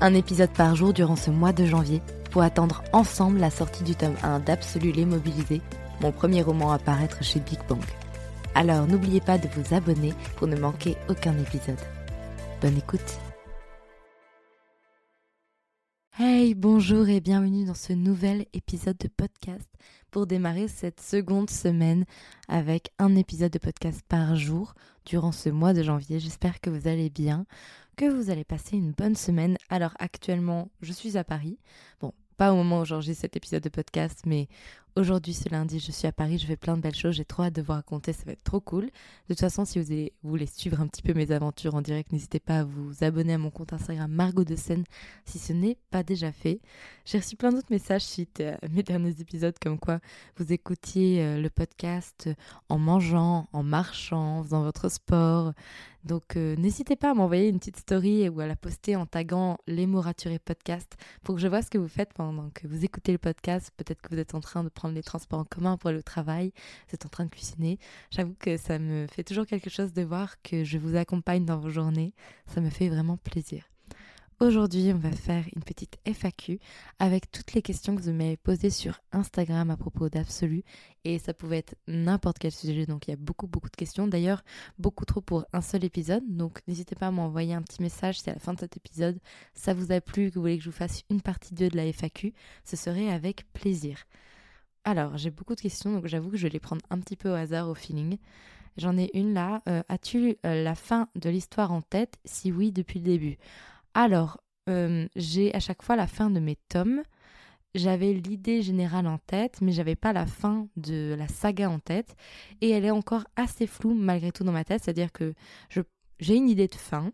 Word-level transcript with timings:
un 0.00 0.14
épisode 0.14 0.50
par 0.50 0.76
jour 0.76 0.92
durant 0.92 1.16
ce 1.16 1.30
mois 1.30 1.52
de 1.52 1.66
janvier 1.66 2.02
pour 2.30 2.42
attendre 2.42 2.82
ensemble 2.92 3.38
la 3.38 3.50
sortie 3.50 3.84
du 3.84 3.94
tome 3.94 4.16
1 4.22 4.40
d'Absolu 4.40 4.92
les 4.92 5.04
Mobilisés, 5.04 5.62
mon 6.00 6.12
premier 6.12 6.42
roman 6.42 6.72
à 6.72 6.78
paraître 6.78 7.22
chez 7.24 7.40
Big 7.40 7.58
Bang. 7.68 7.82
Alors 8.54 8.86
n'oubliez 8.86 9.20
pas 9.20 9.38
de 9.38 9.48
vous 9.48 9.74
abonner 9.74 10.12
pour 10.36 10.46
ne 10.46 10.56
manquer 10.56 10.96
aucun 11.08 11.36
épisode. 11.38 11.78
Bonne 12.60 12.76
écoute 12.76 13.18
Hey, 16.20 16.54
bonjour 16.56 17.08
et 17.08 17.20
bienvenue 17.20 17.64
dans 17.64 17.74
ce 17.74 17.92
nouvel 17.92 18.46
épisode 18.52 18.98
de 18.98 19.06
podcast 19.06 19.68
pour 20.10 20.26
démarrer 20.26 20.66
cette 20.66 21.00
seconde 21.00 21.48
semaine 21.48 22.04
avec 22.48 22.90
un 22.98 23.14
épisode 23.14 23.52
de 23.52 23.58
podcast 23.58 24.02
par 24.08 24.34
jour 24.34 24.74
durant 25.04 25.30
ce 25.30 25.48
mois 25.48 25.74
de 25.74 25.84
janvier. 25.84 26.18
J'espère 26.18 26.60
que 26.60 26.70
vous 26.70 26.88
allez 26.88 27.08
bien, 27.08 27.46
que 27.98 28.08
vous 28.08 28.30
allez 28.30 28.44
passer 28.44 28.76
une 28.76 28.92
bonne 28.92 29.16
semaine. 29.16 29.58
Alors 29.70 29.92
actuellement, 29.98 30.70
je 30.82 30.92
suis 30.92 31.18
à 31.18 31.24
Paris. 31.24 31.58
Bon, 32.00 32.12
pas 32.36 32.52
au 32.52 32.54
moment 32.54 32.82
où 32.82 32.84
j'enregistre 32.84 33.22
cet 33.22 33.36
épisode 33.36 33.64
de 33.64 33.68
podcast, 33.68 34.20
mais 34.24 34.46
aujourd'hui, 34.94 35.34
ce 35.34 35.48
lundi, 35.48 35.80
je 35.80 35.90
suis 35.90 36.06
à 36.06 36.12
Paris, 36.12 36.38
je 36.38 36.46
fais 36.46 36.56
plein 36.56 36.76
de 36.76 36.82
belles 36.82 36.94
choses, 36.94 37.16
j'ai 37.16 37.24
trop 37.24 37.42
hâte 37.42 37.56
de 37.56 37.62
vous 37.62 37.72
raconter, 37.72 38.12
ça 38.12 38.24
va 38.24 38.32
être 38.32 38.44
trop 38.44 38.60
cool. 38.60 38.84
De 38.84 38.90
toute 39.30 39.40
façon, 39.40 39.64
si 39.64 39.80
vous, 39.80 40.08
voulez 40.22 40.46
suivre 40.46 40.80
un 40.80 40.86
petit 40.86 41.02
peu 41.02 41.12
mes 41.12 41.32
aventures 41.32 41.74
en 41.74 41.80
direct, 41.80 42.12
n'hésitez 42.12 42.38
pas 42.38 42.60
à 42.60 42.64
vous 42.64 43.02
abonner 43.02 43.34
à 43.34 43.38
mon 43.38 43.50
compte 43.50 43.72
Instagram 43.72 44.08
Margot 44.08 44.44
de 44.44 44.54
Seine 44.54 44.84
si 45.24 45.40
ce 45.40 45.52
n'est 45.52 45.76
pas 45.90 46.04
déjà 46.04 46.30
fait. 46.30 46.60
J'ai 47.04 47.18
reçu 47.18 47.34
plein 47.34 47.50
d'autres 47.50 47.70
messages 47.70 48.04
suite 48.04 48.40
à 48.40 48.68
mes 48.68 48.84
derniers 48.84 49.20
épisodes, 49.20 49.56
comme 49.60 49.80
quoi 49.80 49.98
vous 50.36 50.52
écoutiez 50.52 51.24
euh, 51.24 51.40
le 51.40 51.50
podcast 51.50 52.30
en 52.68 52.78
mangeant, 52.78 53.48
en 53.52 53.64
marchant, 53.64 54.38
en 54.38 54.44
faisant 54.44 54.62
votre 54.62 54.88
sport. 54.88 55.54
Donc 56.04 56.36
euh, 56.36 56.56
n'hésitez 56.56 56.96
pas 56.96 57.10
à 57.10 57.14
m'envoyer 57.14 57.48
une 57.48 57.58
petite 57.58 57.78
story 57.78 58.28
ou 58.28 58.40
à 58.40 58.46
la 58.46 58.56
poster 58.56 58.96
en 58.96 59.06
taguant 59.06 59.58
les 59.66 59.86
mots 59.86 60.00
raturés 60.00 60.38
podcast 60.38 60.96
pour 61.22 61.34
que 61.34 61.40
je 61.40 61.48
vois 61.48 61.62
ce 61.62 61.70
que 61.70 61.78
vous 61.78 61.88
faites 61.88 62.12
pendant 62.14 62.50
que 62.50 62.66
vous 62.66 62.84
écoutez 62.84 63.12
le 63.12 63.18
podcast. 63.18 63.72
Peut-être 63.76 64.00
que 64.00 64.14
vous 64.14 64.20
êtes 64.20 64.34
en 64.34 64.40
train 64.40 64.64
de 64.64 64.68
prendre 64.68 64.94
les 64.94 65.02
transports 65.02 65.40
en 65.40 65.44
commun 65.44 65.76
pour 65.76 65.90
le 65.90 66.02
travail, 66.02 66.52
vous 66.88 66.94
êtes 66.94 67.06
en 67.06 67.10
train 67.10 67.24
de 67.24 67.30
cuisiner. 67.30 67.78
J'avoue 68.10 68.34
que 68.38 68.56
ça 68.56 68.78
me 68.78 69.06
fait 69.06 69.24
toujours 69.24 69.46
quelque 69.46 69.70
chose 69.70 69.92
de 69.92 70.02
voir 70.02 70.40
que 70.42 70.64
je 70.64 70.78
vous 70.78 70.96
accompagne 70.96 71.44
dans 71.44 71.58
vos 71.58 71.70
journées. 71.70 72.14
Ça 72.46 72.60
me 72.60 72.70
fait 72.70 72.88
vraiment 72.88 73.16
plaisir. 73.16 73.64
Aujourd'hui, 74.40 74.92
on 74.94 74.98
va 74.98 75.10
faire 75.10 75.44
une 75.56 75.64
petite 75.64 75.98
FAQ 76.04 76.60
avec 77.00 77.28
toutes 77.32 77.54
les 77.54 77.62
questions 77.62 77.96
que 77.96 78.02
vous 78.02 78.12
m'avez 78.12 78.36
posées 78.36 78.70
sur 78.70 79.00
Instagram 79.10 79.68
à 79.70 79.76
propos 79.76 80.08
d'Absolu. 80.08 80.62
Et 81.02 81.18
ça 81.18 81.34
pouvait 81.34 81.58
être 81.58 81.74
n'importe 81.88 82.38
quel 82.38 82.52
sujet, 82.52 82.86
donc 82.86 83.08
il 83.08 83.10
y 83.10 83.14
a 83.14 83.16
beaucoup, 83.16 83.48
beaucoup 83.48 83.68
de 83.68 83.74
questions. 83.74 84.06
D'ailleurs, 84.06 84.44
beaucoup 84.78 85.04
trop 85.04 85.20
pour 85.20 85.44
un 85.52 85.60
seul 85.60 85.82
épisode. 85.82 86.22
Donc 86.28 86.60
n'hésitez 86.68 86.94
pas 86.94 87.08
à 87.08 87.10
m'envoyer 87.10 87.52
un 87.52 87.62
petit 87.62 87.82
message 87.82 88.20
si 88.20 88.30
à 88.30 88.34
la 88.34 88.38
fin 88.38 88.54
de 88.54 88.60
cet 88.60 88.76
épisode, 88.76 89.18
ça 89.54 89.74
vous 89.74 89.90
a 89.90 90.00
plu, 90.00 90.30
que 90.30 90.36
vous 90.36 90.42
voulez 90.42 90.58
que 90.58 90.62
je 90.62 90.70
vous 90.70 90.76
fasse 90.76 91.02
une 91.10 91.20
partie 91.20 91.52
2 91.52 91.70
de 91.70 91.76
la 91.76 91.92
FAQ. 91.92 92.32
Ce 92.64 92.76
serait 92.76 93.10
avec 93.10 93.52
plaisir. 93.54 94.04
Alors, 94.84 95.16
j'ai 95.16 95.30
beaucoup 95.30 95.56
de 95.56 95.60
questions, 95.60 95.92
donc 95.92 96.06
j'avoue 96.06 96.30
que 96.30 96.36
je 96.36 96.44
vais 96.44 96.52
les 96.52 96.60
prendre 96.60 96.82
un 96.90 97.00
petit 97.00 97.16
peu 97.16 97.28
au 97.28 97.34
hasard, 97.34 97.68
au 97.68 97.74
feeling. 97.74 98.18
J'en 98.76 98.96
ai 98.96 99.10
une 99.14 99.34
là. 99.34 99.62
Euh, 99.68 99.82
as-tu 99.88 100.36
euh, 100.46 100.62
la 100.62 100.76
fin 100.76 101.08
de 101.16 101.28
l'histoire 101.28 101.72
en 101.72 101.82
tête? 101.82 102.20
Si 102.24 102.52
oui, 102.52 102.70
depuis 102.70 103.00
le 103.00 103.04
début? 103.04 103.36
Alors, 103.98 104.38
euh, 104.70 105.08
j'ai 105.16 105.52
à 105.56 105.58
chaque 105.58 105.82
fois 105.82 105.96
la 105.96 106.06
fin 106.06 106.30
de 106.30 106.38
mes 106.38 106.54
tomes. 106.68 107.02
J'avais 107.74 108.12
l'idée 108.12 108.62
générale 108.62 109.08
en 109.08 109.18
tête, 109.18 109.60
mais 109.60 109.72
j'avais 109.72 109.96
pas 109.96 110.12
la 110.12 110.24
fin 110.24 110.68
de 110.76 111.16
la 111.18 111.26
saga 111.26 111.68
en 111.68 111.80
tête. 111.80 112.14
Et 112.60 112.70
elle 112.70 112.84
est 112.84 112.92
encore 112.92 113.24
assez 113.34 113.66
floue 113.66 113.94
malgré 113.94 114.30
tout 114.30 114.44
dans 114.44 114.52
ma 114.52 114.62
tête. 114.62 114.84
C'est-à-dire 114.84 115.10
que 115.10 115.34
j'ai 116.20 116.36
une 116.36 116.48
idée 116.48 116.68
de 116.68 116.76
fin 116.76 117.10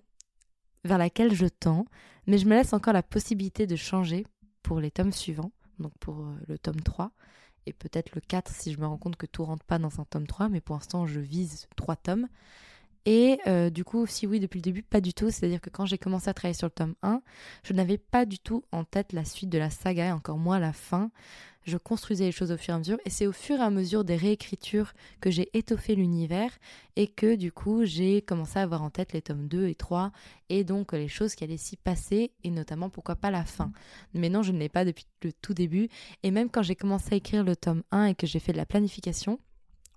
vers 0.84 0.98
laquelle 0.98 1.34
je 1.34 1.46
tends, 1.46 1.86
mais 2.26 2.36
je 2.36 2.44
me 2.44 2.54
laisse 2.54 2.74
encore 2.74 2.92
la 2.92 3.02
possibilité 3.02 3.66
de 3.66 3.76
changer 3.76 4.26
pour 4.62 4.78
les 4.78 4.90
tomes 4.90 5.12
suivants, 5.12 5.52
donc 5.78 5.92
pour 6.00 6.20
euh, 6.20 6.36
le 6.48 6.58
tome 6.58 6.82
3 6.82 7.12
et 7.64 7.72
peut-être 7.72 8.14
le 8.14 8.20
4 8.20 8.52
si 8.52 8.74
je 8.74 8.78
me 8.78 8.86
rends 8.86 8.98
compte 8.98 9.16
que 9.16 9.24
tout 9.24 9.42
rentre 9.42 9.64
pas 9.64 9.78
dans 9.78 10.00
un 10.00 10.04
tome 10.04 10.26
3, 10.26 10.50
mais 10.50 10.60
pour 10.60 10.76
l'instant 10.76 11.06
je 11.06 11.20
vise 11.20 11.66
3 11.76 11.96
tomes. 11.96 12.28
Et 13.06 13.38
euh, 13.46 13.70
du 13.70 13.84
coup, 13.84 14.06
si 14.06 14.26
oui, 14.26 14.40
depuis 14.40 14.58
le 14.58 14.62
début, 14.62 14.82
pas 14.82 15.00
du 15.00 15.12
tout. 15.12 15.30
C'est-à-dire 15.30 15.60
que 15.60 15.70
quand 15.70 15.86
j'ai 15.86 15.98
commencé 15.98 16.28
à 16.28 16.34
travailler 16.34 16.54
sur 16.54 16.66
le 16.66 16.72
tome 16.72 16.94
1, 17.02 17.22
je 17.62 17.72
n'avais 17.72 17.98
pas 17.98 18.24
du 18.24 18.38
tout 18.38 18.64
en 18.72 18.84
tête 18.84 19.12
la 19.12 19.24
suite 19.24 19.50
de 19.50 19.58
la 19.58 19.70
saga 19.70 20.06
et 20.06 20.12
encore 20.12 20.38
moins 20.38 20.58
la 20.58 20.72
fin. 20.72 21.10
Je 21.64 21.78
construisais 21.78 22.26
les 22.26 22.32
choses 22.32 22.52
au 22.52 22.58
fur 22.58 22.72
et 22.72 22.76
à 22.76 22.78
mesure 22.78 22.98
et 23.06 23.10
c'est 23.10 23.26
au 23.26 23.32
fur 23.32 23.56
et 23.56 23.62
à 23.62 23.70
mesure 23.70 24.04
des 24.04 24.16
réécritures 24.16 24.92
que 25.22 25.30
j'ai 25.30 25.48
étoffé 25.54 25.94
l'univers 25.94 26.50
et 26.96 27.08
que 27.08 27.36
du 27.36 27.52
coup 27.52 27.86
j'ai 27.86 28.20
commencé 28.20 28.58
à 28.58 28.62
avoir 28.62 28.82
en 28.82 28.90
tête 28.90 29.14
les 29.14 29.22
tomes 29.22 29.48
2 29.48 29.68
et 29.68 29.74
3 29.74 30.12
et 30.50 30.62
donc 30.62 30.92
les 30.92 31.08
choses 31.08 31.34
qui 31.34 31.42
allaient 31.42 31.56
s'y 31.56 31.76
passer 31.78 32.32
et 32.44 32.50
notamment 32.50 32.90
pourquoi 32.90 33.16
pas 33.16 33.30
la 33.30 33.46
fin. 33.46 33.72
Mais 34.12 34.28
non, 34.28 34.42
je 34.42 34.52
ne 34.52 34.58
l'ai 34.58 34.68
pas 34.68 34.84
depuis 34.84 35.06
le 35.22 35.32
tout 35.32 35.54
début 35.54 35.88
et 36.22 36.30
même 36.30 36.50
quand 36.50 36.62
j'ai 36.62 36.76
commencé 36.76 37.14
à 37.14 37.16
écrire 37.16 37.44
le 37.44 37.56
tome 37.56 37.82
1 37.92 38.06
et 38.06 38.14
que 38.14 38.26
j'ai 38.26 38.40
fait 38.40 38.52
de 38.52 38.58
la 38.58 38.66
planification, 38.66 39.38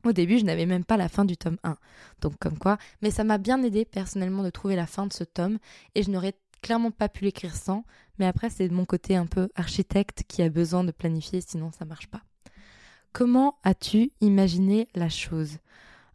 au 0.06 0.12
début, 0.12 0.38
je 0.38 0.46
n'avais 0.46 0.66
même 0.66 0.84
pas 0.84 0.97
la 0.97 1.09
fin 1.09 1.25
du 1.25 1.38
tome 1.38 1.58
1. 1.63 1.78
Donc 2.22 2.38
comme 2.40 2.58
quoi, 2.58 2.78
mais 3.02 3.12
ça 3.12 3.24
m'a 3.24 3.38
bien 3.38 3.62
aidé 3.63 3.85
personnellement 3.85 4.44
de 4.44 4.50
trouver 4.50 4.75
la 4.75 4.88
fin 4.88 5.06
de 5.06 5.13
ce 5.13 5.24
tome 5.24 5.58
et 5.96 6.03
je 6.03 6.12
n'aurais 6.12 6.34
clairement 6.62 6.91
pas 6.91 7.09
pu 7.09 7.24
l'écrire 7.24 7.56
sans, 7.56 7.84
mais 8.19 8.25
après 8.25 8.50
c'est 8.50 8.68
de 8.68 8.74
mon 8.74 8.85
côté 8.85 9.16
un 9.16 9.25
peu 9.25 9.50
architecte 9.56 10.24
qui 10.28 10.41
a 10.41 10.50
besoin 10.50 10.84
de 10.84 10.91
planifier 10.91 11.41
sinon 11.41 11.72
ça 11.72 11.85
marche 11.85 12.08
pas. 12.08 12.22
Comment 13.13 13.58
as-tu 13.63 14.11
imaginé 14.22 14.88
la 14.96 15.09
chose? 15.09 15.58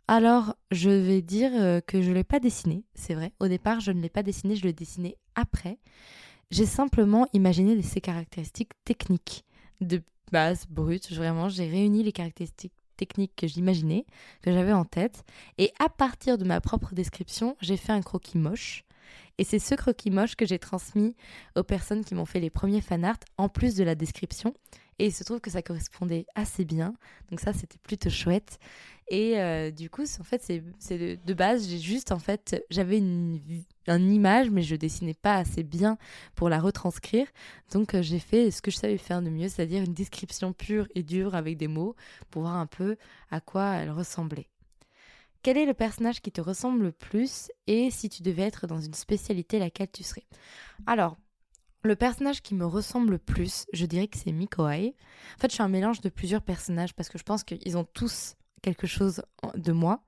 Alors, 0.08 0.56
je 0.70 0.90
vais 0.90 1.22
dire 1.22 1.50
euh, 1.54 1.80
que 1.80 2.02
je 2.02 2.10
ne 2.10 2.14
l'ai 2.14 2.24
pas 2.24 2.40
dessiné, 2.40 2.84
c'est 2.94 3.14
vrai. 3.14 3.32
Au 3.40 3.48
départ, 3.48 3.80
je 3.80 3.92
ne 3.92 4.00
l'ai 4.00 4.08
pas 4.08 4.22
dessiné, 4.22 4.56
je 4.56 4.64
l'ai 4.64 4.72
dessiné 4.72 5.16
après. 5.34 5.78
J'ai 6.50 6.66
simplement 6.66 7.26
imaginé 7.32 7.80
ses 7.82 8.00
caractéristiques 8.00 8.72
techniques 8.84 9.44
de 9.80 10.02
base 10.30 10.66
brute, 10.68 11.12
vraiment, 11.12 11.48
j'ai 11.48 11.68
réuni 11.68 12.02
les 12.02 12.12
caractéristiques 12.12 12.72
technique 13.02 13.32
que 13.36 13.48
j'imaginais, 13.48 14.06
que 14.42 14.52
j'avais 14.52 14.72
en 14.72 14.84
tête. 14.84 15.24
Et 15.58 15.72
à 15.80 15.88
partir 15.88 16.38
de 16.38 16.44
ma 16.44 16.60
propre 16.60 16.94
description, 16.94 17.56
j'ai 17.60 17.76
fait 17.76 17.92
un 17.92 18.00
croquis 18.00 18.38
moche. 18.38 18.84
Et 19.38 19.44
c'est 19.44 19.58
ce 19.58 19.74
croquis 19.74 20.12
moche 20.12 20.36
que 20.36 20.46
j'ai 20.46 20.60
transmis 20.60 21.16
aux 21.56 21.64
personnes 21.64 22.04
qui 22.04 22.14
m'ont 22.14 22.24
fait 22.24 22.38
les 22.38 22.50
premiers 22.50 22.80
fanarts, 22.80 23.18
en 23.38 23.48
plus 23.48 23.74
de 23.74 23.82
la 23.82 23.96
description. 23.96 24.54
Et 25.00 25.06
il 25.06 25.12
se 25.12 25.24
trouve 25.24 25.40
que 25.40 25.50
ça 25.50 25.62
correspondait 25.62 26.26
assez 26.36 26.64
bien. 26.64 26.94
Donc 27.28 27.40
ça, 27.40 27.52
c'était 27.52 27.78
plutôt 27.82 28.08
chouette. 28.10 28.60
Et 29.12 29.38
euh, 29.38 29.70
du 29.70 29.90
coup, 29.90 30.04
en 30.20 30.24
fait, 30.24 30.42
c'est 30.42 30.98
de, 30.98 31.34
base, 31.34 31.68
j'ai 31.68 31.78
juste, 31.78 32.12
en 32.12 32.18
fait, 32.18 32.64
j'avais 32.70 32.96
une, 32.96 33.42
une, 33.86 34.10
image, 34.10 34.48
mais 34.48 34.62
je 34.62 34.74
dessinais 34.74 35.12
pas 35.12 35.34
assez 35.34 35.62
bien 35.62 35.98
pour 36.34 36.48
la 36.48 36.58
retranscrire. 36.58 37.26
Donc, 37.72 37.94
euh, 37.94 38.00
j'ai 38.00 38.18
fait 38.18 38.50
ce 38.50 38.62
que 38.62 38.70
je 38.70 38.78
savais 38.78 38.96
faire 38.96 39.20
de 39.20 39.28
mieux, 39.28 39.50
c'est-à-dire 39.50 39.82
une 39.82 39.92
description 39.92 40.54
pure 40.54 40.88
et 40.94 41.02
dure 41.02 41.34
avec 41.34 41.58
des 41.58 41.68
mots 41.68 41.94
pour 42.30 42.42
voir 42.42 42.56
un 42.56 42.64
peu 42.64 42.96
à 43.30 43.42
quoi 43.42 43.74
elle 43.74 43.90
ressemblait. 43.90 44.48
Quel 45.42 45.58
est 45.58 45.66
le 45.66 45.74
personnage 45.74 46.22
qui 46.22 46.32
te 46.32 46.40
ressemble 46.40 46.82
le 46.82 46.92
plus 46.92 47.50
et 47.66 47.90
si 47.90 48.08
tu 48.08 48.22
devais 48.22 48.44
être 48.44 48.66
dans 48.66 48.80
une 48.80 48.94
spécialité, 48.94 49.58
laquelle 49.58 49.90
tu 49.92 50.04
serais? 50.04 50.24
Alors, 50.86 51.18
le 51.84 51.96
personnage 51.96 52.40
qui 52.40 52.54
me 52.54 52.64
ressemble 52.64 53.10
le 53.10 53.18
plus, 53.18 53.66
je 53.74 53.84
dirais 53.84 54.08
que 54.08 54.16
c'est 54.16 54.32
Mikoai. 54.32 54.94
En 55.36 55.40
fait, 55.40 55.48
je 55.50 55.54
suis 55.54 55.62
un 55.62 55.68
mélange 55.68 56.00
de 56.00 56.08
plusieurs 56.08 56.42
personnages 56.42 56.94
parce 56.94 57.10
que 57.10 57.18
je 57.18 57.24
pense 57.24 57.44
qu'ils 57.44 57.76
ont 57.76 57.84
tous 57.84 58.36
quelque 58.62 58.86
chose 58.86 59.22
de 59.54 59.72
moi, 59.72 60.02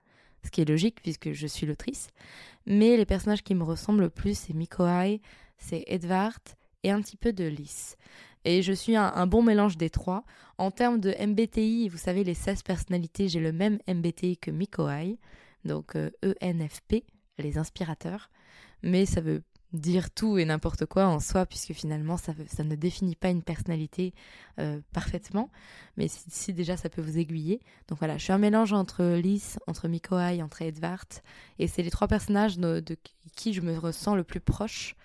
ce 0.45 0.51
qui 0.51 0.61
est 0.61 0.69
logique 0.69 1.03
puisque 1.03 1.33
je 1.33 1.47
suis 1.47 1.67
l'autrice. 1.67 2.09
Mais 2.67 2.97
les 2.97 3.05
personnages 3.05 3.43
qui 3.43 3.55
me 3.55 3.65
ressemblent 3.65 4.03
le 4.03 4.11
plus, 4.11 4.39
c'est 4.39 4.55
Mikoai, 4.55 5.21
c'est 5.59 5.85
Edvard 5.87 6.39
et 6.83 6.91
un 6.91 7.01
petit 7.01 7.17
peu 7.17 7.33
de 7.33 7.45
Lys. 7.45 7.97
Et 8.45 8.63
je 8.63 8.73
suis 8.73 8.95
un, 8.95 9.27
bon 9.27 9.43
mélange 9.43 9.77
des 9.77 9.91
trois. 9.91 10.25
En 10.59 10.71
termes 10.71 11.01
de 11.01 11.15
MBTI, 11.19 11.89
vous 11.89 11.97
savez, 11.99 12.25
les 12.25 12.35
16 12.35 12.63
personnalités, 12.63 13.29
j'ai 13.29 13.41
le 13.41 13.53
même 13.53 13.79
MBTI 13.89 14.37
que 14.37 14.51
Mikoai, 14.51 15.19
donc 15.65 15.97
ENFP, 15.97 16.93
euh, 16.93 16.99
e 16.99 17.43
les 17.43 17.57
inspirateurs. 17.57 18.31
Mais 18.83 19.07
ça 19.07 19.23
veut 19.23 19.43
dire 19.75 20.11
tout 20.11 20.39
et 20.39 20.45
n'importe 20.45 20.87
quoi 20.87 21.07
en 21.07 21.21
soi, 21.21 21.47
puisque 21.47 21.73
finalement, 21.73 22.17
ça, 22.17 22.33
ça 22.49 22.65
ne 22.65 22.75
définit 22.77 23.17
pas 23.17 23.29
une 23.29 23.43
personnalité 23.43 24.15
euh, 24.59 24.81
parfaitement. 24.93 25.51
Mais 25.97 26.07
si, 26.09 26.53
déjà, 26.53 26.77
ça 26.77 26.89
peut 26.89 27.03
vous 27.03 27.19
aiguiller. 27.19 27.61
Donc 27.89 27.99
voilà, 27.99 28.17
je 28.17 28.25
suis 28.25 28.33
un 28.33 28.39
mélange 28.39 28.73
entre 28.73 29.05
Lys, 29.17 29.59
entre 29.67 29.89
Mikoai, 29.89 30.43
entre 30.43 30.63
Edvard. 30.63 31.07
Et 31.59 31.67
c'est 31.67 31.83
les 31.83 31.91
trois 31.91 32.09
personnages 32.09 32.57
de, 32.59 32.83
qui 33.37 33.53
je 33.53 33.61
me 33.61 33.77
ressens 33.77 34.15
le 34.15 34.25
plus 34.25 34.41
proche 34.41 34.97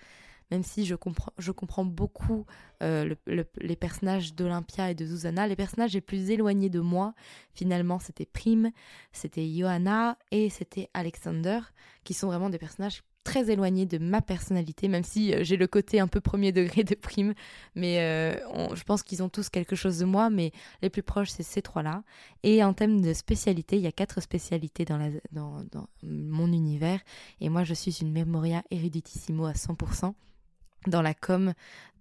même 0.52 0.64
si 0.64 0.84
je 0.84 0.96
comprends, 0.96 1.32
je 1.38 1.52
comprends 1.52 1.86
beaucoup 1.86 2.48
euh, 2.82 3.14
les 3.28 3.76
personnages 3.76 4.34
d'Olympia 4.34 4.90
et 4.90 4.96
de 4.96 5.06
Susanna, 5.06 5.46
les 5.46 5.56
personnages 5.56 5.94
les 5.94 6.02
plus 6.02 6.32
éloignés 6.32 6.70
de 6.70 6.80
moi, 6.80 7.14
finalement, 7.54 8.00
c'était 8.00 8.26
Prime, 8.26 8.72
c'était 9.12 9.48
Johanna 9.48 10.18
et 10.32 10.50
c'était 10.50 10.90
Alexander, 10.96 11.60
qui 12.04 12.16
sont 12.16 12.26
vraiment 12.26 12.50
des 12.50 12.58
personnages 12.58 13.04
très 13.30 13.52
éloignés 13.52 13.86
de 13.86 14.00
ma 14.00 14.24
personnalité, 14.24 14.88
même 14.88 15.04
si 15.04 15.36
euh, 15.36 15.44
j'ai 15.44 15.56
le 15.56 15.68
côté 15.68 16.00
un 16.00 16.08
peu 16.08 16.20
premier 16.20 16.52
degré 16.52 16.84
de 16.84 16.96
Prime, 16.96 17.36
mais 17.76 18.00
euh, 18.00 18.74
je 18.74 18.84
pense 18.84 19.04
qu'ils 19.04 19.22
ont 19.22 19.30
tous 19.30 19.50
quelque 19.50 19.76
chose 19.76 20.00
de 20.00 20.06
moi, 20.06 20.32
mais 20.32 20.52
les 20.82 20.90
plus 20.90 21.04
proches, 21.04 21.30
c'est 21.30 21.44
ces 21.44 21.62
trois-là. 21.62 22.02
Et 22.42 22.64
en 22.64 22.74
termes 22.74 23.02
de 23.02 23.14
spécialité, 23.14 23.76
il 23.76 23.84
y 23.84 23.88
a 23.88 23.92
quatre 23.92 24.20
spécialités 24.20 24.84
dans 24.84 25.68
mon 26.02 26.52
univers, 26.52 27.02
et 27.40 27.50
moi, 27.50 27.64
je 27.64 27.76
suis 27.76 28.00
une 28.02 28.12
Memoria 28.12 28.64
Eruditissimo 28.72 29.46
à 29.46 29.54
100% 29.54 30.16
dans 30.88 31.04
la 31.04 31.14
com, 31.14 31.54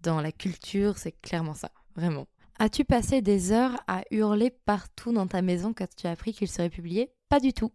dans 0.03 0.23
la 0.23 0.33
culture, 0.33 0.97
c'est 0.97 1.13
clairement 1.13 1.55
ça, 1.55 1.71
vraiment. 1.95 2.27
As-tu 2.59 2.87
passé 2.87 3.21
des 3.21 3.53
heures 3.53 3.79
à 3.87 4.03
hurler 4.11 4.49
partout 4.51 5.13
dans 5.13 5.27
ta 5.27 5.43
maison 5.43 5.75
quand 5.75 5.89
tu 5.95 6.07
as 6.07 6.13
appris 6.13 6.33
qu'il 6.33 6.49
serait 6.49 6.71
publié? 6.71 7.11
Pas 7.29 7.39
du 7.39 7.53
tout. 7.53 7.71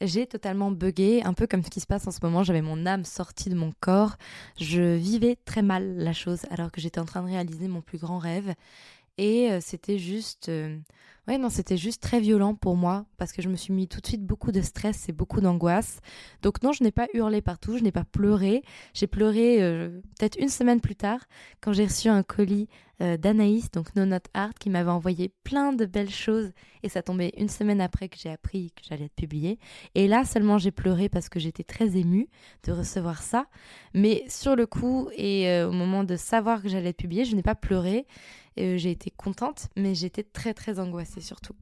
J'ai 0.00 0.26
totalement 0.26 0.70
bugué, 0.70 1.22
un 1.24 1.34
peu 1.34 1.46
comme 1.48 1.64
ce 1.64 1.70
qui 1.70 1.80
se 1.80 1.86
passe 1.86 2.06
en 2.06 2.12
ce 2.12 2.20
moment, 2.22 2.44
j'avais 2.44 2.62
mon 2.62 2.86
âme 2.86 3.04
sortie 3.04 3.50
de 3.50 3.56
mon 3.56 3.72
corps, 3.80 4.16
je 4.60 4.94
vivais 4.94 5.36
très 5.44 5.62
mal 5.62 5.96
la 5.96 6.12
chose 6.12 6.42
alors 6.50 6.70
que 6.70 6.80
j'étais 6.80 7.00
en 7.00 7.04
train 7.04 7.22
de 7.22 7.26
réaliser 7.26 7.66
mon 7.66 7.80
plus 7.80 7.98
grand 7.98 8.18
rêve 8.18 8.54
et 9.18 9.60
c'était 9.60 9.98
juste 9.98 10.50
Ouais, 11.28 11.36
non, 11.36 11.50
c'était 11.50 11.76
juste 11.76 12.02
très 12.02 12.20
violent 12.20 12.54
pour 12.54 12.74
moi 12.74 13.04
parce 13.18 13.32
que 13.32 13.42
je 13.42 13.50
me 13.50 13.56
suis 13.56 13.74
mis 13.74 13.86
tout 13.86 14.00
de 14.00 14.06
suite 14.06 14.24
beaucoup 14.24 14.50
de 14.50 14.62
stress 14.62 15.10
et 15.10 15.12
beaucoup 15.12 15.42
d'angoisse. 15.42 16.00
Donc 16.40 16.62
non, 16.62 16.72
je 16.72 16.82
n'ai 16.82 16.90
pas 16.90 17.06
hurlé 17.12 17.42
partout, 17.42 17.76
je 17.76 17.82
n'ai 17.82 17.92
pas 17.92 18.04
pleuré. 18.04 18.62
J'ai 18.94 19.06
pleuré 19.06 19.58
peut-être 20.18 20.38
une 20.38 20.48
semaine 20.48 20.80
plus 20.80 20.96
tard 20.96 21.20
quand 21.60 21.74
j'ai 21.74 21.84
reçu 21.84 22.08
un 22.08 22.22
colis 22.22 22.66
d'Anaïs, 22.98 23.70
donc 23.70 23.94
No 23.94 24.06
Not 24.06 24.24
Art, 24.32 24.54
qui 24.58 24.70
m'avait 24.70 24.90
envoyé 24.90 25.30
plein 25.44 25.74
de 25.74 25.84
belles 25.84 26.08
choses 26.08 26.50
et 26.82 26.88
ça 26.88 27.02
tombait 27.02 27.34
une 27.36 27.50
semaine 27.50 27.82
après 27.82 28.08
que 28.08 28.16
j'ai 28.18 28.30
appris 28.30 28.72
que 28.74 28.82
j'allais 28.88 29.04
être 29.04 29.14
publiée. 29.14 29.58
Et 29.94 30.08
là 30.08 30.24
seulement 30.24 30.56
j'ai 30.56 30.70
pleuré 30.70 31.10
parce 31.10 31.28
que 31.28 31.38
j'étais 31.38 31.62
très 31.62 31.98
émue 31.98 32.30
de 32.64 32.72
recevoir 32.72 33.20
ça. 33.22 33.44
Mais 33.92 34.24
sur 34.30 34.56
le 34.56 34.64
coup 34.64 35.10
et 35.14 35.62
au 35.62 35.72
moment 35.72 36.04
de 36.04 36.16
savoir 36.16 36.62
que 36.62 36.70
j'allais 36.70 36.88
être 36.88 36.96
publiée, 36.96 37.26
je 37.26 37.36
n'ai 37.36 37.42
pas 37.42 37.54
pleuré. 37.54 38.06
Euh, 38.58 38.76
j'ai 38.76 38.90
été 38.90 39.10
contente, 39.10 39.68
mais 39.76 39.94
j'étais 39.94 40.22
très 40.22 40.54
très 40.54 40.78
angoissée 40.78 41.20
surtout. 41.20 41.54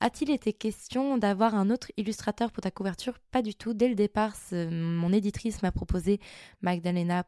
A-t-il 0.00 0.30
été 0.30 0.52
question 0.52 1.16
d'avoir 1.16 1.54
un 1.54 1.70
autre 1.70 1.90
illustrateur 1.96 2.52
pour 2.52 2.62
ta 2.62 2.70
couverture? 2.70 3.18
Pas 3.30 3.40
du 3.40 3.54
tout. 3.54 3.72
Dès 3.72 3.88
le 3.88 3.94
départ, 3.94 4.34
mon 4.52 5.10
éditrice 5.10 5.62
m'a 5.62 5.72
proposé 5.72 6.20
Magdalena 6.60 7.24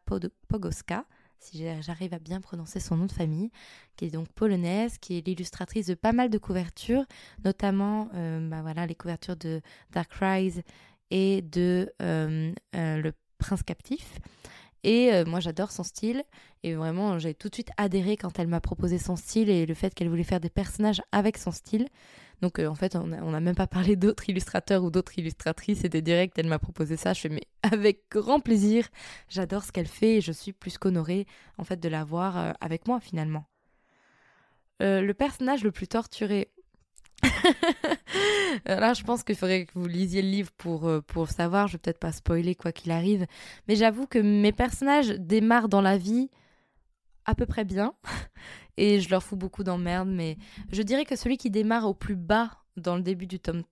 Pogoska, 0.49 1.07
si 1.39 1.65
j'arrive 1.81 2.13
à 2.13 2.19
bien 2.19 2.43
prononcer 2.43 2.79
son 2.79 2.97
nom 2.97 3.07
de 3.07 3.13
famille, 3.13 3.51
qui 3.97 4.05
est 4.05 4.11
donc 4.11 4.29
polonaise, 4.29 4.99
qui 4.99 5.17
est 5.17 5.27
l'illustratrice 5.27 5.87
de 5.87 5.95
pas 5.95 6.13
mal 6.13 6.29
de 6.29 6.37
couvertures, 6.37 7.07
notamment 7.43 8.11
euh, 8.15 8.47
bah 8.49 8.61
voilà, 8.61 8.87
les 8.87 8.95
couvertures 8.95 9.37
de 9.37 9.63
Dark 9.93 10.13
Rise 10.13 10.63
et 11.11 11.41
de 11.41 11.91
euh, 12.03 12.53
Le 12.75 13.13
Prince 13.39 13.63
Captif. 13.63 14.19
Et 14.85 15.13
euh, 15.13 15.25
moi, 15.25 15.41
j'adore 15.41 15.71
son 15.73 15.83
style. 15.83 16.25
Et 16.63 16.75
vraiment, 16.75 17.19
j'ai 17.19 17.35
tout 17.35 17.49
de 17.49 17.55
suite 17.55 17.71
adhéré 17.77 18.17
quand 18.17 18.39
elle 18.39 18.49
m'a 18.49 18.61
proposé 18.61 18.99
son 18.99 19.17
style 19.17 19.51
et 19.51 19.67
le 19.67 19.75
fait 19.75 19.95
qu'elle 19.95 20.09
voulait 20.09 20.25
faire 20.25 20.41
des 20.41 20.51
personnages 20.51 21.03
avec 21.13 21.39
son 21.39 21.51
style. 21.51 21.89
Donc, 22.41 22.59
euh, 22.59 22.69
en 22.69 22.75
fait, 22.75 22.95
on 22.95 23.07
n'a 23.07 23.41
même 23.41 23.55
pas 23.55 23.67
parlé 23.67 23.97
d'autres 23.97 24.29
illustrateurs 24.29 24.85
ou 24.85 24.91
d'autres 24.91 25.19
illustratrices. 25.19 25.81
C'était 25.81 26.03
direct, 26.03 26.39
elle 26.39 26.47
m'a 26.47 26.59
proposé 26.59 26.97
ça. 26.97 27.13
Je 27.13 27.21
fais, 27.21 27.29
mais 27.29 27.47
avec 27.63 28.05
grand 28.11 28.41
plaisir. 28.41 28.89
J'adore 29.29 29.65
ce 29.65 29.73
qu'elle 29.73 29.89
fait 29.89 30.17
et 30.17 30.21
je 30.21 30.33
suis 30.33 30.53
plus 30.53 30.79
qu'honorée, 30.79 31.27
en 31.59 31.65
fait, 31.65 31.81
de 31.81 31.89
la 31.89 32.05
voir 32.05 32.39
euh, 32.39 32.53
avec 32.61 32.87
moi, 32.87 33.01
finalement. 33.01 33.45
le 34.81 35.13
personnage 35.13 35.65
le 35.65 35.73
plus 35.73 35.89
torturé, 35.89 36.53
Là, 38.67 38.95
je 38.95 39.03
pense 39.03 39.23
qu'il 39.23 39.37
faudrait 39.37 39.67
que 39.67 39.73
vous 39.75 39.87
lisiez 39.87 40.23
le 40.23 40.29
livre 40.29 40.51
pour, 40.57 40.87
euh, 40.87 41.01
pour 41.01 41.29
savoir. 41.29 41.69
Je 41.69 41.75
vais 41.75 41.79
peut-être 41.79 41.99
pas 41.99 42.13
spoiler 42.13 42.55
quoi 42.55 42.73
qu'il 42.73 42.91
arrive. 42.93 43.27
Mais 43.67 43.77
j'avoue 43.77 44.07
que 44.07 44.19
mes 44.19 44.53
personnages 44.53 45.09
démarrent 45.09 45.69
dans 45.69 45.81
la 45.81 45.97
vie 45.97 46.31
à 47.25 47.35
peu 47.35 47.47
près 47.47 47.65
bien. 47.65 47.95
Et 48.77 49.01
je 49.01 49.11
leur 49.11 49.23
fous 49.23 49.37
beaucoup 49.37 49.65
d'emmerde. 49.65 50.09
Mais 50.09 50.37
je 50.71 50.83
dirais 50.83 51.05
que 51.05 51.17
celui 51.17 51.37
qui 51.37 51.51
démarre 51.51 51.87
au 51.87 51.95
plus 51.95 52.17
bas 52.17 52.51
dans 52.77 52.97
le 52.97 53.03
début 53.03 53.27
du 53.27 53.41
tome 53.41 53.59
1, 53.59 53.65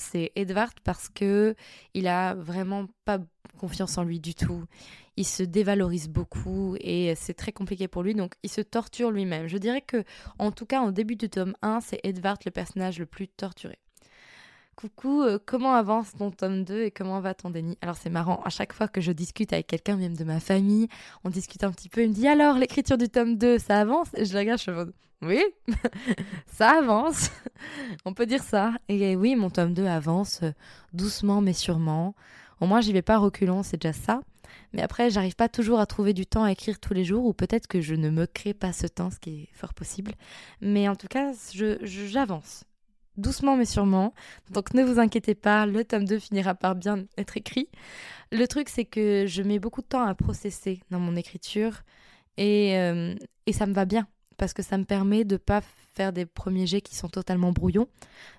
c'est 0.00 0.32
Edward 0.34 0.74
parce 0.84 1.08
que 1.08 1.54
il 1.94 2.06
a 2.08 2.34
vraiment 2.34 2.86
pas 3.04 3.18
confiance 3.58 3.98
en 3.98 4.04
lui 4.04 4.20
du 4.20 4.34
tout. 4.34 4.64
Il 5.16 5.26
se 5.26 5.42
dévalorise 5.42 6.08
beaucoup 6.08 6.76
et 6.80 7.14
c'est 7.14 7.34
très 7.34 7.52
compliqué 7.52 7.88
pour 7.88 8.02
lui, 8.02 8.14
donc 8.14 8.34
il 8.42 8.50
se 8.50 8.60
torture 8.60 9.10
lui-même. 9.10 9.46
Je 9.46 9.56
dirais 9.56 9.80
que, 9.80 10.04
en 10.38 10.50
tout 10.50 10.66
cas, 10.66 10.80
en 10.80 10.90
début 10.90 11.16
du 11.16 11.30
tome 11.30 11.54
1, 11.62 11.80
c'est 11.80 12.00
Edward 12.04 12.38
le 12.44 12.50
personnage 12.50 12.98
le 12.98 13.06
plus 13.06 13.28
torturé. 13.28 13.78
Coucou, 14.76 15.22
euh, 15.22 15.38
comment 15.44 15.72
avance 15.72 16.12
ton 16.12 16.30
tome 16.30 16.62
2 16.62 16.82
et 16.82 16.90
comment 16.90 17.18
va 17.20 17.32
ton 17.32 17.48
déni? 17.48 17.78
Alors 17.80 17.96
c'est 17.96 18.10
marrant, 18.10 18.42
à 18.44 18.50
chaque 18.50 18.74
fois 18.74 18.88
que 18.88 19.00
je 19.00 19.10
discute 19.10 19.54
avec 19.54 19.66
quelqu'un, 19.68 19.96
même 19.96 20.14
de 20.14 20.22
ma 20.22 20.38
famille, 20.38 20.88
on 21.24 21.30
discute 21.30 21.64
un 21.64 21.70
petit 21.70 21.88
peu, 21.88 22.02
il 22.02 22.10
me 22.10 22.14
dit 22.14 22.28
alors 22.28 22.58
l'écriture 22.58 22.98
du 22.98 23.08
tome 23.08 23.38
2, 23.38 23.58
ça 23.58 23.80
avance? 23.80 24.08
Et 24.18 24.26
je 24.26 24.36
regarde, 24.36 24.60
je 24.60 24.64
fais 24.64 24.92
oui, 25.22 25.42
ça 26.46 26.76
avance, 26.76 27.30
on 28.04 28.12
peut 28.12 28.26
dire 28.26 28.42
ça. 28.42 28.74
Et 28.90 29.16
oui, 29.16 29.34
mon 29.34 29.48
tome 29.48 29.72
2 29.72 29.86
avance 29.86 30.40
euh, 30.42 30.50
doucement 30.92 31.40
mais 31.40 31.54
sûrement. 31.54 32.14
Au 32.60 32.66
moins 32.66 32.82
j'y 32.82 32.92
vais 32.92 33.00
pas 33.00 33.16
reculant, 33.16 33.62
c'est 33.62 33.80
déjà 33.80 33.94
ça. 33.94 34.20
Mais 34.74 34.82
après, 34.82 35.08
j'arrive 35.08 35.36
pas 35.36 35.48
toujours 35.48 35.80
à 35.80 35.86
trouver 35.86 36.12
du 36.12 36.26
temps 36.26 36.44
à 36.44 36.52
écrire 36.52 36.80
tous 36.80 36.92
les 36.92 37.04
jours, 37.04 37.24
ou 37.24 37.32
peut-être 37.32 37.66
que 37.66 37.80
je 37.80 37.94
ne 37.94 38.10
me 38.10 38.26
crée 38.26 38.52
pas 38.52 38.74
ce 38.74 38.86
temps, 38.86 39.10
ce 39.10 39.18
qui 39.18 39.44
est 39.44 39.48
fort 39.54 39.72
possible. 39.72 40.12
Mais 40.60 40.86
en 40.86 40.96
tout 40.96 41.08
cas, 41.08 41.32
j'avance 41.82 42.64
doucement 43.16 43.56
mais 43.56 43.64
sûrement. 43.64 44.14
Donc 44.50 44.74
ne 44.74 44.82
vous 44.82 44.98
inquiétez 44.98 45.34
pas, 45.34 45.66
le 45.66 45.84
tome 45.84 46.04
2 46.04 46.18
finira 46.18 46.54
par 46.54 46.74
bien 46.74 47.04
être 47.18 47.36
écrit. 47.36 47.68
Le 48.32 48.46
truc 48.46 48.68
c'est 48.68 48.84
que 48.84 49.26
je 49.26 49.42
mets 49.42 49.58
beaucoup 49.58 49.82
de 49.82 49.86
temps 49.86 50.04
à 50.04 50.14
processer 50.14 50.80
dans 50.90 51.00
mon 51.00 51.16
écriture 51.16 51.82
et, 52.36 52.78
euh, 52.78 53.14
et 53.46 53.52
ça 53.52 53.66
me 53.66 53.72
va 53.72 53.84
bien 53.84 54.06
parce 54.36 54.52
que 54.52 54.62
ça 54.62 54.78
me 54.78 54.84
permet 54.84 55.24
de 55.24 55.36
pas 55.36 55.62
faire 55.94 56.12
des 56.12 56.26
premiers 56.26 56.66
jets 56.66 56.82
qui 56.82 56.94
sont 56.94 57.08
totalement 57.08 57.52
brouillons. 57.52 57.88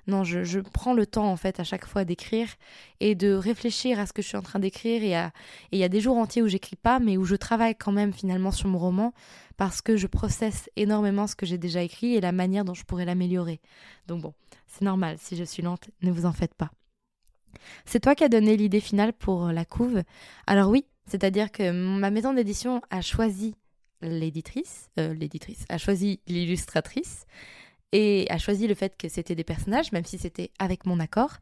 Non, 0.05 0.23
je, 0.23 0.59
prends 0.59 0.93
le 0.93 1.05
temps 1.05 1.29
en 1.29 1.37
fait 1.37 1.59
à 1.59 1.63
chaque 1.63 1.85
fois 1.85 2.05
d'écrire 2.05 2.47
et 2.99 3.15
de 3.15 3.33
réfléchir 3.33 3.99
à 3.99 4.05
ce 4.05 4.13
que 4.13 4.21
je 4.21 4.27
suis 4.27 4.37
en 4.37 4.41
train 4.41 4.59
d'écrire 4.59 5.03
et 5.03 5.31
il 5.71 5.79
y 5.79 5.83
a 5.83 5.89
des 5.89 5.99
jours 5.99 6.17
entiers 6.17 6.43
où 6.43 6.47
j'écris 6.47 6.75
pas 6.75 6.99
mais 6.99 7.17
où 7.17 7.25
je 7.25 7.35
travaille 7.35 7.75
quand 7.75 7.91
même 7.91 8.13
finalement 8.13 8.51
sur 8.51 8.69
mon 8.69 8.77
roman 8.77 9.13
parce 9.57 9.81
que 9.81 9.97
je 9.97 10.07
processe 10.07 10.69
énormément 10.75 11.25
ce 11.25 11.35
que 11.35 11.47
j'ai 11.47 11.57
déjà 11.57 11.81
écrit 11.81 12.15
et 12.15 12.21
la 12.21 12.31
manière 12.31 12.63
dont 12.63 12.75
je 12.75 12.85
pourrais 12.85 13.05
l'améliorer. 13.05 13.59
Donc 14.05 14.21
bon, 14.21 14.33
c'est 14.67 14.85
normal, 14.85 15.17
si 15.19 15.35
je 15.35 15.43
suis 15.43 15.63
lente, 15.63 15.89
ne 16.03 16.11
vous 16.11 16.25
en 16.25 16.33
faites 16.33 16.53
pas. 16.53 16.71
C'est 17.85 17.99
toi 17.99 18.13
qui 18.13 18.23
as 18.23 18.29
donné 18.29 18.55
l'idée 18.55 18.79
finale 18.79 19.13
pour 19.13 19.47
la 19.47 19.65
couve? 19.65 20.03
Alors 20.45 20.69
oui, 20.69 20.85
c'est-à-dire 21.07 21.51
que 21.51 21.71
ma 21.71 22.11
maison 22.11 22.33
d'édition 22.33 22.81
a 22.91 23.01
choisi 23.01 23.55
l'éditrice, 24.01 24.89
euh, 24.99 25.13
l'éditrice 25.13 25.65
a 25.69 25.77
choisi 25.77 26.19
l'illustratrice 26.27 27.25
et 27.93 28.27
a 28.29 28.37
choisi 28.37 28.67
le 28.67 28.75
fait 28.75 28.97
que 28.97 29.07
c'était 29.07 29.35
des 29.35 29.43
personnages, 29.43 29.91
même 29.91 30.05
si 30.05 30.17
c'était 30.17 30.51
avec 30.59 30.85
mon 30.85 30.99
accord. 30.99 31.37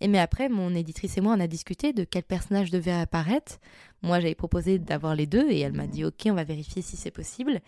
Et 0.00 0.08
mais 0.08 0.18
après, 0.18 0.48
mon 0.48 0.74
éditrice 0.74 1.18
et 1.18 1.20
moi, 1.20 1.34
on 1.36 1.40
a 1.40 1.46
discuté 1.46 1.92
de 1.92 2.04
quel 2.04 2.22
personnage 2.22 2.70
devait 2.70 2.92
apparaître. 2.92 3.58
Moi, 4.02 4.20
j'avais 4.20 4.34
proposé 4.34 4.78
d'avoir 4.78 5.14
les 5.14 5.26
deux 5.26 5.50
et 5.50 5.60
elle 5.60 5.74
m'a 5.74 5.86
dit 5.86 6.04
ok, 6.04 6.22
on 6.26 6.34
va 6.34 6.44
vérifier 6.44 6.82
si 6.82 6.96
c'est 6.96 7.10
possible. 7.10 7.60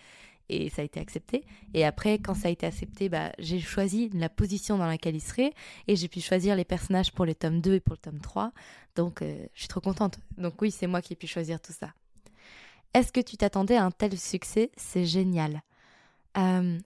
Et 0.49 0.71
ça 0.71 0.83
a 0.83 0.85
été 0.85 0.99
accepté. 0.99 1.45
Et 1.73 1.85
après, 1.85 2.19
quand 2.19 2.35
ça 2.35 2.49
a 2.49 2.51
été 2.51 2.67
accepté, 2.67 3.09
bah, 3.09 3.33
j'ai 3.39 3.61
choisi 3.61 4.11
la 4.13 4.29
position 4.29 4.77
dans 4.77 4.87
laquelle 4.87 5.15
il 5.15 5.21
serait 5.21 5.53
et 5.89 5.97
j'ai 5.97 6.09
pu 6.09 6.21
choisir 6.21 6.57
les 6.57 6.65
personnages 6.65 7.13
pour 7.13 7.25
les 7.25 7.35
tomes 7.35 7.61
2 7.61 7.75
et 7.75 7.81
pour 7.81 7.95
le 7.95 7.99
tome 7.99 8.21
3. 8.21 8.53
Donc, 8.97 9.23
euh, 9.23 9.47
je 9.55 9.61
suis 9.61 9.69
trop 9.69 9.81
contente. 9.81 10.19
Donc 10.37 10.61
oui, 10.61 10.71
c'est 10.71 10.87
moi 10.87 11.01
qui 11.01 11.13
ai 11.13 11.17
pu 11.17 11.27
choisir 11.27 11.61
tout 11.61 11.73
ça. 11.73 11.93
Est-ce 12.95 13.13
que 13.13 13.21
tu 13.21 13.37
t'attendais 13.37 13.77
à 13.77 13.85
un 13.85 13.91
tel 13.91 14.19
succès? 14.19 14.71
C'est 14.77 15.05
génial. 15.05 15.63
Euh, 16.37 16.79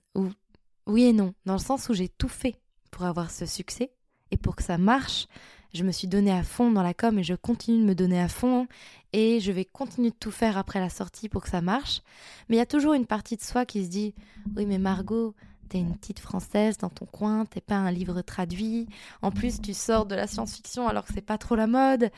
oui 0.85 1.03
et 1.03 1.13
non, 1.13 1.33
dans 1.45 1.53
le 1.53 1.59
sens 1.59 1.89
où 1.89 1.93
j'ai 1.93 2.09
tout 2.09 2.29
fait 2.29 2.55
pour 2.91 3.03
avoir 3.03 3.31
ce 3.31 3.45
succès 3.45 3.91
et 4.31 4.37
pour 4.37 4.55
que 4.55 4.63
ça 4.63 4.77
marche. 4.77 5.27
Je 5.73 5.83
me 5.83 5.91
suis 5.91 6.07
donné 6.07 6.31
à 6.31 6.43
fond 6.43 6.71
dans 6.71 6.81
la 6.81 6.93
com 6.93 7.19
et 7.19 7.23
je 7.23 7.33
continue 7.33 7.81
de 7.81 7.85
me 7.85 7.95
donner 7.95 8.19
à 8.19 8.29
fond 8.29 8.67
et 9.13 9.39
je 9.41 9.51
vais 9.51 9.65
continuer 9.65 10.09
de 10.09 10.15
tout 10.15 10.31
faire 10.31 10.57
après 10.57 10.79
la 10.79 10.89
sortie 10.89 11.29
pour 11.29 11.43
que 11.43 11.49
ça 11.49 11.61
marche. 11.61 12.01
Mais 12.47 12.55
il 12.55 12.59
y 12.59 12.61
a 12.61 12.65
toujours 12.65 12.93
une 12.93 13.05
partie 13.05 13.35
de 13.35 13.41
soi 13.41 13.65
qui 13.65 13.83
se 13.83 13.89
dit 13.89 14.15
Oui, 14.55 14.65
mais 14.65 14.77
Margot, 14.77 15.35
t'es 15.67 15.79
une 15.79 15.95
petite 15.95 16.19
française 16.19 16.77
dans 16.77 16.89
ton 16.89 17.05
coin, 17.05 17.45
t'es 17.45 17.61
pas 17.61 17.75
un 17.75 17.91
livre 17.91 18.21
traduit. 18.21 18.87
En 19.21 19.31
plus, 19.31 19.61
tu 19.61 19.73
sors 19.73 20.05
de 20.05 20.15
la 20.15 20.25
science-fiction 20.25 20.87
alors 20.87 21.05
que 21.05 21.13
c'est 21.13 21.21
pas 21.21 21.37
trop 21.37 21.55
la 21.55 21.67
mode. 21.67 22.09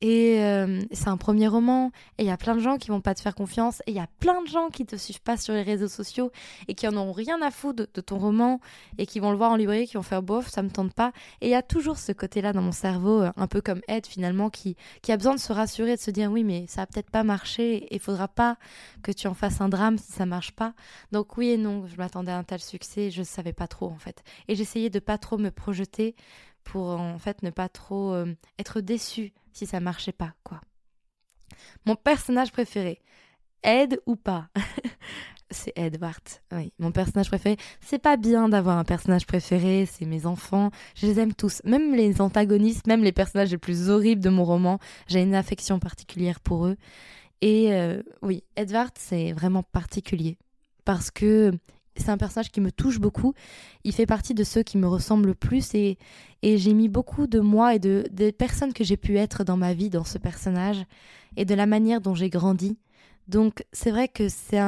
Et 0.00 0.42
euh, 0.42 0.80
c'est 0.92 1.08
un 1.08 1.16
premier 1.16 1.48
roman. 1.48 1.90
Et 2.18 2.24
il 2.24 2.26
y 2.26 2.30
a 2.30 2.36
plein 2.36 2.54
de 2.54 2.60
gens 2.60 2.76
qui 2.76 2.88
vont 2.88 3.00
pas 3.00 3.14
te 3.14 3.20
faire 3.20 3.34
confiance. 3.34 3.82
Et 3.86 3.92
il 3.92 3.96
y 3.96 4.00
a 4.00 4.08
plein 4.20 4.42
de 4.42 4.46
gens 4.48 4.68
qui 4.68 4.84
te 4.84 4.96
suivent 4.96 5.22
pas 5.22 5.36
sur 5.36 5.54
les 5.54 5.62
réseaux 5.62 5.88
sociaux 5.88 6.30
et 6.68 6.74
qui 6.74 6.86
en 6.86 6.96
ont 6.96 7.12
rien 7.12 7.40
à 7.42 7.50
foutre 7.50 7.86
de, 7.92 8.00
ton 8.00 8.18
roman 8.18 8.60
et 8.98 9.06
qui 9.06 9.20
vont 9.20 9.30
le 9.30 9.36
voir 9.36 9.52
en 9.52 9.56
librairie, 9.56 9.86
qui 9.86 9.94
vont 9.94 10.02
faire 10.02 10.22
bof, 10.22 10.48
ça 10.48 10.62
me 10.62 10.70
tente 10.70 10.92
pas. 10.92 11.12
Et 11.40 11.46
il 11.46 11.50
y 11.50 11.54
a 11.54 11.62
toujours 11.62 11.98
ce 11.98 12.12
côté-là 12.12 12.52
dans 12.52 12.62
mon 12.62 12.72
cerveau, 12.72 13.22
euh, 13.22 13.30
un 13.36 13.46
peu 13.46 13.60
comme 13.60 13.80
Ed 13.88 14.06
finalement, 14.06 14.50
qui, 14.50 14.76
qui 15.02 15.12
a 15.12 15.16
besoin 15.16 15.34
de 15.34 15.40
se 15.40 15.52
rassurer, 15.52 15.96
de 15.96 16.00
se 16.00 16.10
dire 16.10 16.30
oui, 16.30 16.44
mais 16.44 16.66
ça 16.68 16.82
a 16.82 16.86
peut-être 16.86 17.10
pas 17.10 17.24
marché 17.24 17.94
et 17.94 17.98
faudra 17.98 18.28
pas 18.28 18.56
que 19.02 19.12
tu 19.12 19.26
en 19.28 19.34
fasses 19.34 19.60
un 19.60 19.68
drame 19.68 19.98
si 19.98 20.12
ça 20.12 20.26
marche 20.26 20.52
pas. 20.52 20.74
Donc 21.12 21.36
oui 21.36 21.50
et 21.50 21.56
non, 21.56 21.86
je 21.86 21.96
m'attendais 21.96 22.32
à 22.32 22.38
un 22.38 22.44
tel 22.44 22.60
succès, 22.60 23.10
je 23.10 23.22
savais 23.22 23.52
pas 23.52 23.66
trop 23.66 23.86
en 23.86 23.98
fait. 23.98 24.22
Et 24.48 24.54
j'essayais 24.54 24.90
de 24.90 24.98
pas 24.98 25.18
trop 25.18 25.38
me 25.38 25.50
projeter 25.50 26.14
pour 26.64 26.88
en 26.88 27.18
fait 27.18 27.42
ne 27.42 27.50
pas 27.50 27.68
trop 27.68 28.12
euh, 28.12 28.34
être 28.58 28.80
déçu 28.80 29.32
si 29.56 29.66
ça 29.66 29.80
marchait 29.80 30.12
pas, 30.12 30.34
quoi. 30.44 30.60
Mon 31.86 31.96
personnage 31.96 32.52
préféré, 32.52 33.00
Ed 33.62 33.98
ou 34.04 34.14
pas? 34.14 34.48
C'est 35.50 35.72
Edward, 35.76 36.22
oui, 36.52 36.72
mon 36.78 36.92
personnage 36.92 37.28
préféré. 37.28 37.56
C'est 37.80 38.00
pas 38.00 38.16
bien 38.16 38.48
d'avoir 38.48 38.76
un 38.78 38.84
personnage 38.84 39.26
préféré, 39.26 39.86
c'est 39.86 40.04
mes 40.04 40.26
enfants, 40.26 40.72
je 40.96 41.06
les 41.06 41.20
aime 41.20 41.34
tous, 41.34 41.62
même 41.64 41.94
les 41.94 42.20
antagonistes, 42.20 42.88
même 42.88 43.04
les 43.04 43.12
personnages 43.12 43.52
les 43.52 43.58
plus 43.58 43.88
horribles 43.88 44.20
de 44.20 44.28
mon 44.28 44.42
roman, 44.42 44.80
j'ai 45.06 45.22
une 45.22 45.36
affection 45.36 45.78
particulière 45.78 46.40
pour 46.40 46.66
eux. 46.66 46.76
Et 47.42 47.72
euh, 47.72 48.02
oui, 48.22 48.42
Edward, 48.56 48.90
c'est 48.98 49.32
vraiment 49.32 49.62
particulier 49.62 50.36
parce 50.84 51.12
que 51.12 51.52
c'est 51.96 52.10
un 52.10 52.18
personnage 52.18 52.50
qui 52.50 52.60
me 52.60 52.70
touche 52.70 52.98
beaucoup. 52.98 53.34
Il 53.84 53.92
fait 53.92 54.06
partie 54.06 54.34
de 54.34 54.44
ceux 54.44 54.62
qui 54.62 54.78
me 54.78 54.86
ressemblent 54.86 55.28
le 55.28 55.34
plus 55.34 55.74
et, 55.74 55.98
et 56.42 56.58
j'ai 56.58 56.74
mis 56.74 56.88
beaucoup 56.88 57.26
de 57.26 57.40
moi 57.40 57.74
et 57.74 57.78
de, 57.78 58.04
des 58.10 58.32
personnes 58.32 58.72
que 58.72 58.84
j'ai 58.84 58.96
pu 58.96 59.16
être 59.16 59.44
dans 59.44 59.56
ma 59.56 59.74
vie 59.74 59.90
dans 59.90 60.04
ce 60.04 60.18
personnage 60.18 60.84
et 61.36 61.44
de 61.44 61.54
la 61.54 61.66
manière 61.66 62.00
dont 62.00 62.14
j'ai 62.14 62.30
grandi. 62.30 62.78
Donc 63.28 63.64
c'est 63.72 63.90
vrai 63.90 64.08
que 64.08 64.28
c'est 64.28 64.60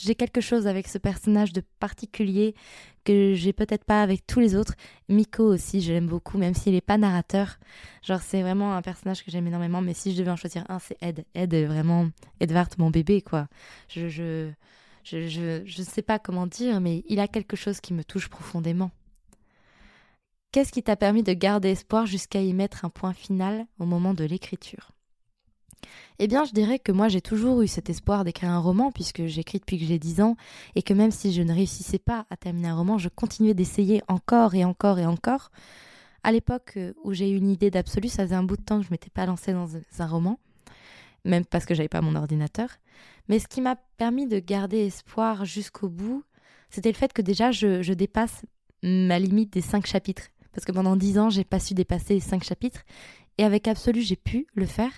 j'ai 0.00 0.14
quelque 0.14 0.40
chose 0.40 0.66
avec 0.66 0.88
ce 0.88 0.96
personnage 0.96 1.52
de 1.52 1.62
particulier 1.78 2.54
que 3.04 3.34
j'ai 3.34 3.52
peut-être 3.52 3.84
pas 3.84 4.02
avec 4.02 4.26
tous 4.26 4.40
les 4.40 4.54
autres. 4.56 4.74
Miko 5.08 5.44
aussi, 5.44 5.80
je 5.80 5.92
l'aime 5.92 6.06
beaucoup, 6.06 6.38
même 6.38 6.54
s'il 6.54 6.72
n'est 6.72 6.80
pas 6.80 6.96
narrateur. 6.96 7.58
Genre 8.02 8.20
c'est 8.20 8.40
vraiment 8.40 8.74
un 8.74 8.82
personnage 8.82 9.22
que 9.24 9.30
j'aime 9.30 9.46
énormément, 9.46 9.82
mais 9.82 9.94
si 9.94 10.12
je 10.12 10.18
devais 10.18 10.30
en 10.30 10.36
choisir 10.36 10.64
un, 10.68 10.78
c'est 10.78 10.96
Ed. 11.02 11.24
Ed 11.34 11.52
est 11.52 11.66
vraiment 11.66 12.08
Edward, 12.40 12.72
mon 12.78 12.90
bébé, 12.90 13.20
quoi. 13.20 13.48
Je, 13.88 14.08
je, 14.08 14.50
je 15.06 15.80
ne 15.80 15.84
sais 15.84 16.02
pas 16.02 16.18
comment 16.18 16.46
dire, 16.46 16.80
mais 16.80 17.04
il 17.08 17.20
a 17.20 17.28
quelque 17.28 17.56
chose 17.56 17.80
qui 17.80 17.94
me 17.94 18.04
touche 18.04 18.28
profondément. 18.28 18.90
Qu'est-ce 20.52 20.72
qui 20.72 20.82
t'a 20.82 20.96
permis 20.96 21.22
de 21.22 21.32
garder 21.32 21.70
espoir 21.70 22.06
jusqu'à 22.06 22.40
y 22.40 22.52
mettre 22.52 22.84
un 22.84 22.90
point 22.90 23.12
final 23.12 23.66
au 23.78 23.84
moment 23.84 24.14
de 24.14 24.24
l'écriture? 24.24 24.92
Eh 26.18 26.26
bien, 26.26 26.44
je 26.44 26.52
dirais 26.52 26.78
que 26.78 26.92
moi 26.92 27.08
j'ai 27.08 27.20
toujours 27.20 27.62
eu 27.62 27.68
cet 27.68 27.90
espoir 27.90 28.24
d'écrire 28.24 28.50
un 28.50 28.58
roman 28.58 28.90
puisque 28.90 29.26
j'écris 29.26 29.58
depuis 29.58 29.78
que 29.78 29.84
j'ai 29.84 29.98
10 29.98 30.22
ans 30.22 30.36
et 30.74 30.82
que 30.82 30.94
même 30.94 31.10
si 31.10 31.32
je 31.32 31.42
ne 31.42 31.52
réussissais 31.52 31.98
pas 31.98 32.26
à 32.30 32.36
terminer 32.36 32.68
un 32.68 32.76
roman, 32.76 32.98
je 32.98 33.08
continuais 33.08 33.54
d'essayer 33.54 34.02
encore 34.08 34.54
et 34.54 34.64
encore 34.64 34.98
et 34.98 35.06
encore. 35.06 35.50
À 36.22 36.32
l'époque 36.32 36.72
euh, 36.76 36.92
où 37.04 37.12
j'ai 37.12 37.30
eu 37.30 37.36
une 37.36 37.50
idée 37.50 37.70
d'absolu, 37.70 38.08
ça 38.08 38.24
faisait 38.24 38.34
un 38.34 38.42
bout 38.42 38.56
de 38.56 38.62
temps 38.62 38.80
que 38.80 38.86
je 38.86 38.90
m'étais 38.90 39.10
pas 39.10 39.26
lancée 39.26 39.52
dans 39.52 39.68
un 39.76 40.06
roman, 40.06 40.40
même 41.24 41.44
parce 41.44 41.66
que 41.66 41.74
j'avais 41.74 41.88
pas 41.88 42.00
mon 42.00 42.16
ordinateur. 42.16 42.70
Mais 43.28 43.38
ce 43.38 43.48
qui 43.48 43.60
m'a 43.60 43.76
permis 43.96 44.26
de 44.26 44.38
garder 44.38 44.86
espoir 44.86 45.44
jusqu'au 45.44 45.88
bout, 45.88 46.24
c'était 46.70 46.90
le 46.90 46.96
fait 46.96 47.12
que 47.12 47.22
déjà 47.22 47.50
je, 47.50 47.92
dépasse 47.92 48.44
ma 48.82 49.18
limite 49.18 49.52
des 49.52 49.60
cinq 49.60 49.86
chapitres. 49.86 50.28
Parce 50.52 50.64
que 50.64 50.72
pendant 50.72 50.96
dix 50.96 51.18
ans, 51.18 51.30
j'ai 51.30 51.44
pas 51.44 51.60
su 51.60 51.74
dépasser 51.74 52.14
les 52.14 52.20
cinq 52.20 52.44
chapitres. 52.44 52.82
Et 53.38 53.44
avec 53.44 53.68
Absolu, 53.68 54.00
j'ai 54.00 54.16
pu 54.16 54.46
le 54.54 54.66
faire. 54.66 54.92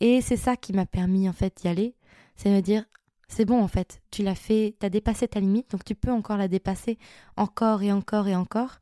Et 0.00 0.20
c'est 0.20 0.36
ça 0.36 0.56
qui 0.56 0.72
m'a 0.72 0.86
permis 0.86 1.28
en 1.28 1.32
fait 1.32 1.58
d'y 1.60 1.68
aller. 1.68 1.94
C'est 2.34 2.50
me 2.50 2.60
dire, 2.60 2.84
c'est 3.28 3.44
bon 3.44 3.62
en 3.62 3.68
fait, 3.68 4.02
tu 4.10 4.22
l'as 4.22 4.34
fait, 4.34 4.74
tu 4.78 4.86
as 4.86 4.90
dépassé 4.90 5.28
ta 5.28 5.40
limite, 5.40 5.70
donc 5.70 5.84
tu 5.84 5.94
peux 5.94 6.10
encore 6.10 6.36
la 6.36 6.48
dépasser 6.48 6.98
encore 7.36 7.82
et 7.82 7.92
encore 7.92 8.28
et 8.28 8.34
encore. 8.34 8.80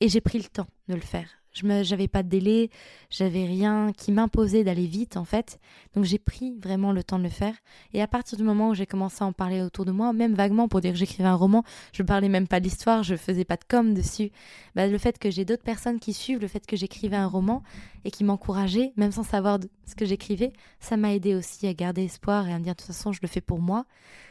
Et 0.00 0.08
j'ai 0.08 0.20
pris 0.20 0.38
le 0.38 0.44
temps 0.44 0.66
de 0.88 0.94
le 0.94 1.00
faire. 1.00 1.28
Je 1.56 1.66
n'avais 1.66 2.08
pas 2.08 2.22
de 2.22 2.28
délai, 2.28 2.70
j'avais 3.10 3.44
rien 3.44 3.92
qui 3.96 4.12
m'imposait 4.12 4.64
d'aller 4.64 4.86
vite 4.86 5.16
en 5.16 5.24
fait. 5.24 5.58
Donc 5.94 6.04
j'ai 6.04 6.18
pris 6.18 6.58
vraiment 6.60 6.92
le 6.92 7.02
temps 7.02 7.18
de 7.18 7.24
le 7.24 7.30
faire. 7.30 7.54
Et 7.94 8.02
à 8.02 8.06
partir 8.06 8.36
du 8.36 8.44
moment 8.44 8.70
où 8.70 8.74
j'ai 8.74 8.86
commencé 8.86 9.24
à 9.24 9.26
en 9.26 9.32
parler 9.32 9.62
autour 9.62 9.84
de 9.84 9.92
moi, 9.92 10.12
même 10.12 10.34
vaguement 10.34 10.68
pour 10.68 10.80
dire 10.80 10.92
que 10.92 10.98
j'écrivais 10.98 11.28
un 11.28 11.34
roman, 11.34 11.64
je 11.92 12.02
parlais 12.02 12.28
même 12.28 12.46
pas 12.46 12.60
de 12.60 12.64
l'histoire, 12.64 13.02
je 13.02 13.16
faisais 13.16 13.44
pas 13.44 13.56
de 13.56 13.64
com 13.68 13.94
dessus. 13.94 14.30
Bah, 14.74 14.86
le 14.86 14.98
fait 14.98 15.18
que 15.18 15.30
j'ai 15.30 15.44
d'autres 15.44 15.62
personnes 15.62 15.98
qui 15.98 16.12
suivent, 16.12 16.40
le 16.40 16.48
fait 16.48 16.66
que 16.66 16.76
j'écrivais 16.76 17.16
un 17.16 17.26
roman 17.26 17.62
et 18.04 18.10
qui 18.10 18.24
m'encourageaient, 18.24 18.92
même 18.96 19.12
sans 19.12 19.22
savoir 19.22 19.58
ce 19.86 19.94
que 19.94 20.04
j'écrivais, 20.04 20.52
ça 20.80 20.96
m'a 20.96 21.14
aidé 21.14 21.34
aussi 21.34 21.66
à 21.66 21.74
garder 21.74 22.04
espoir 22.04 22.46
et 22.48 22.52
à 22.52 22.58
me 22.58 22.64
dire 22.64 22.74
de 22.74 22.78
toute 22.78 22.88
façon 22.88 23.12
je 23.12 23.20
le 23.22 23.28
fais 23.28 23.40
pour 23.40 23.60
moi. 23.60 23.86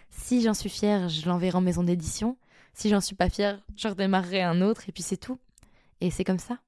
Si 0.10 0.42
j'en 0.42 0.54
suis 0.54 0.70
fière, 0.70 1.10
je 1.10 1.28
l'enverrai 1.28 1.58
en 1.58 1.62
maison 1.62 1.84
d'édition. 1.84 2.38
Si 2.74 2.90
j'en 2.90 3.02
suis 3.02 3.16
pas 3.16 3.30
fière, 3.30 3.60
je 3.76 3.88
redémarrerai 3.88 4.42
un 4.42 4.62
autre 4.62 4.88
et 4.88 4.92
puis 4.92 5.04
c'est 5.04 5.18
tout. 5.18 5.40
Et 6.02 6.12
c'est 6.12 6.24
comme 6.24 6.40
ça. 6.40 6.60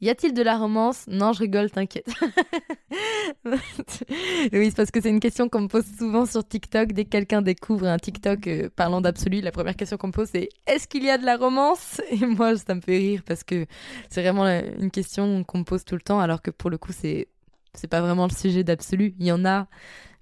Y 0.00 0.10
a-t-il 0.10 0.32
de 0.32 0.42
la 0.42 0.56
romance? 0.56 1.06
Non, 1.08 1.32
je 1.32 1.40
rigole, 1.40 1.70
t'inquiète. 1.70 2.08
oui, 3.44 4.66
c'est 4.66 4.76
parce 4.76 4.90
que 4.92 5.00
c'est 5.00 5.10
une 5.10 5.18
question 5.18 5.48
qu'on 5.48 5.62
me 5.62 5.68
pose 5.68 5.84
souvent 5.98 6.24
sur 6.24 6.46
TikTok. 6.46 6.92
Dès 6.92 7.04
que 7.04 7.10
quelqu'un 7.10 7.42
découvre 7.42 7.86
un 7.86 7.98
TikTok 7.98 8.46
euh, 8.46 8.68
parlant 8.74 9.00
d'absolu, 9.00 9.40
la 9.40 9.50
première 9.50 9.74
question 9.74 9.96
qu'on 9.96 10.08
me 10.08 10.12
pose 10.12 10.28
c'est 10.32 10.50
Est-ce 10.66 10.86
qu'il 10.86 11.02
y 11.04 11.10
a 11.10 11.18
de 11.18 11.24
la 11.24 11.36
romance? 11.36 12.00
Et 12.10 12.24
moi, 12.24 12.56
ça 12.56 12.74
me 12.74 12.80
fait 12.80 12.98
rire 12.98 13.22
parce 13.26 13.42
que 13.42 13.66
c'est 14.08 14.22
vraiment 14.22 14.46
une 14.46 14.90
question 14.90 15.42
qu'on 15.42 15.58
me 15.58 15.64
pose 15.64 15.84
tout 15.84 15.96
le 15.96 16.00
temps, 16.00 16.20
alors 16.20 16.42
que 16.42 16.50
pour 16.52 16.70
le 16.70 16.78
coup, 16.78 16.92
c'est 16.92 17.28
c'est 17.74 17.88
pas 17.88 18.00
vraiment 18.00 18.26
le 18.26 18.34
sujet 18.34 18.64
d'absolu. 18.64 19.14
Il 19.18 19.26
y 19.26 19.32
en 19.32 19.44
a, 19.44 19.68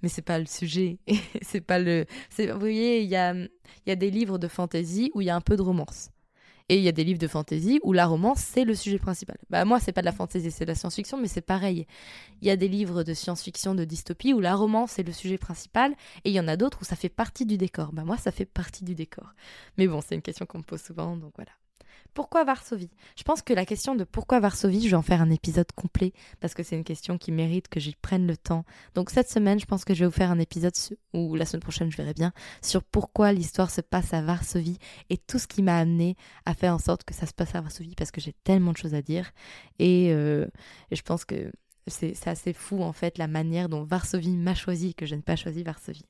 mais 0.01 0.09
c'est 0.09 0.21
pas 0.21 0.39
le 0.39 0.45
sujet. 0.45 0.99
c'est 1.41 1.61
pas 1.61 1.79
le. 1.79 2.05
Vous 2.37 2.59
voyez, 2.59 3.01
il 3.01 3.09
y 3.09 3.15
a, 3.15 3.33
y 3.85 3.91
a 3.91 3.95
des 3.95 4.11
livres 4.11 4.37
de 4.37 4.47
fantasy 4.47 5.11
où 5.13 5.21
il 5.21 5.25
y 5.25 5.29
a 5.29 5.35
un 5.35 5.41
peu 5.41 5.55
de 5.55 5.61
romance. 5.61 6.09
Et 6.69 6.77
il 6.77 6.83
y 6.83 6.89
a 6.89 6.91
des 6.91 7.03
livres 7.03 7.19
de 7.19 7.27
fantasy 7.27 7.79
où 7.83 7.93
la 7.93 8.05
romance, 8.05 8.39
c'est 8.39 8.65
le 8.65 8.75
sujet 8.75 8.99
principal. 8.99 9.37
Bah, 9.49 9.63
moi, 9.63 9.79
c'est 9.79 9.93
pas 9.93 10.01
de 10.01 10.05
la 10.05 10.11
fantasy, 10.11 10.51
c'est 10.51 10.65
de 10.65 10.69
la 10.69 10.75
science-fiction, 10.75 11.17
mais 11.17 11.27
c'est 11.27 11.41
pareil. 11.41 11.87
Il 12.41 12.47
y 12.47 12.51
a 12.51 12.57
des 12.57 12.67
livres 12.67 13.03
de 13.03 13.13
science-fiction, 13.13 13.73
de 13.73 13.85
dystopie, 13.85 14.33
où 14.33 14.41
la 14.41 14.55
romance, 14.55 14.91
c'est 14.91 15.03
le 15.03 15.13
sujet 15.13 15.37
principal, 15.37 15.93
et 16.25 16.29
il 16.29 16.33
y 16.33 16.39
en 16.39 16.47
a 16.47 16.57
d'autres 16.57 16.79
où 16.81 16.85
ça 16.85 16.97
fait 16.97 17.09
partie 17.09 17.45
du 17.45 17.57
décor. 17.57 17.93
Bah, 17.93 18.03
moi, 18.03 18.17
ça 18.17 18.31
fait 18.31 18.45
partie 18.45 18.83
du 18.83 18.95
décor. 18.95 19.33
Mais 19.77 19.87
bon, 19.87 20.01
c'est 20.01 20.15
une 20.15 20.21
question 20.21 20.45
qu'on 20.45 20.59
me 20.59 20.63
pose 20.63 20.81
souvent, 20.81 21.15
donc 21.15 21.33
voilà. 21.35 21.51
Pourquoi 22.13 22.43
Varsovie? 22.43 22.89
Je 23.15 23.23
pense 23.23 23.41
que 23.41 23.53
la 23.53 23.65
question 23.65 23.95
de 23.95 24.03
pourquoi 24.03 24.39
Varsovie, 24.39 24.81
je 24.81 24.89
vais 24.89 24.95
en 24.95 25.01
faire 25.01 25.21
un 25.21 25.29
épisode 25.29 25.71
complet 25.75 26.13
parce 26.39 26.53
que 26.53 26.63
c'est 26.63 26.75
une 26.75 26.83
question 26.83 27.17
qui 27.17 27.31
mérite 27.31 27.67
que 27.67 27.79
j'y 27.79 27.95
prenne 27.95 28.25
le 28.25 28.35
temps. 28.35 28.65
Donc 28.95 29.09
cette 29.09 29.29
semaine, 29.29 29.59
je 29.59 29.65
pense 29.65 29.85
que 29.85 29.93
je 29.93 29.99
vais 29.99 30.05
vous 30.07 30.11
faire 30.11 30.31
un 30.31 30.39
épisode, 30.39 30.73
ou 31.13 31.35
la 31.35 31.45
semaine 31.45 31.61
prochaine, 31.61 31.91
je 31.91 31.97
verrai 31.97 32.13
bien, 32.13 32.33
sur 32.61 32.83
pourquoi 32.83 33.33
l'histoire 33.33 33.69
se 33.69 33.81
passe 33.81 34.13
à 34.13 34.21
Varsovie 34.21 34.79
et 35.09 35.17
tout 35.17 35.39
ce 35.39 35.47
qui 35.47 35.61
m'a 35.61 35.77
amené 35.77 36.15
à 36.45 36.53
faire 36.53 36.73
en 36.73 36.79
sorte 36.79 37.03
que 37.03 37.13
ça 37.13 37.25
se 37.25 37.33
passe 37.33 37.53
à 37.55 37.61
Varsovie 37.61 37.95
parce 37.95 38.11
que 38.11 38.21
j'ai 38.21 38.33
tellement 38.43 38.71
de 38.71 38.77
choses 38.77 38.95
à 38.95 39.01
dire. 39.01 39.31
Et, 39.79 40.11
euh, 40.11 40.47
je 40.91 41.01
pense 41.01 41.25
que 41.25 41.51
c'est 41.87 42.27
assez 42.27 42.53
fou 42.53 42.81
en 42.81 42.93
fait 42.93 43.17
la 43.17 43.27
manière 43.27 43.69
dont 43.69 43.83
Varsovie 43.83 44.35
m'a 44.35 44.55
choisi 44.55 44.93
que 44.93 45.05
je 45.05 45.15
n'ai 45.15 45.21
pas 45.21 45.35
choisi 45.35 45.63
Varsovie. 45.63 46.05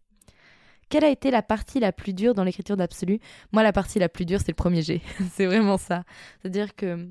Quelle 0.90 1.04
a 1.04 1.10
été 1.10 1.32
la 1.32 1.42
partie 1.42 1.80
la 1.80 1.92
plus 1.92 2.14
dure 2.14 2.34
dans 2.34 2.44
l'écriture 2.44 2.78
d'Absolu? 2.78 3.20
Moi, 3.52 3.64
la 3.64 3.74
partie 3.74 4.00
la 4.00 4.10
plus 4.10 4.26
dure, 4.26 4.40
c'est 4.40 4.52
le 4.52 4.56
premier 4.56 4.82
G. 4.82 5.02
c'est 5.34 5.46
vraiment 5.46 5.78
ça. 5.78 6.04
C'est-à-dire 6.42 6.76
que 6.76 7.08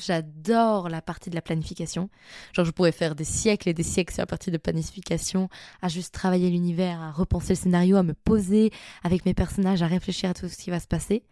J'adore 0.00 0.88
la 0.88 1.02
partie 1.02 1.28
de 1.28 1.34
la 1.34 1.42
planification. 1.42 2.08
Genre, 2.54 2.64
je 2.64 2.70
pourrais 2.70 2.92
faire 2.92 3.14
des 3.14 3.24
siècles 3.24 3.68
et 3.68 3.74
des 3.74 3.82
siècles 3.82 4.14
sur 4.14 4.22
la 4.22 4.26
partie 4.26 4.50
de 4.50 4.56
planification, 4.56 5.48
à 5.82 5.88
juste 5.88 6.14
travailler 6.14 6.48
l'univers, 6.48 7.00
à 7.00 7.10
repenser 7.10 7.50
le 7.50 7.58
scénario, 7.58 7.96
à 7.96 8.02
me 8.02 8.14
poser 8.14 8.70
avec 9.04 9.26
mes 9.26 9.34
personnages, 9.34 9.82
à 9.82 9.86
réfléchir 9.86 10.30
à 10.30 10.34
tout 10.34 10.48
ce 10.48 10.56
qui 10.56 10.70
va 10.70 10.80
se 10.80 10.86
passer. 10.86 11.24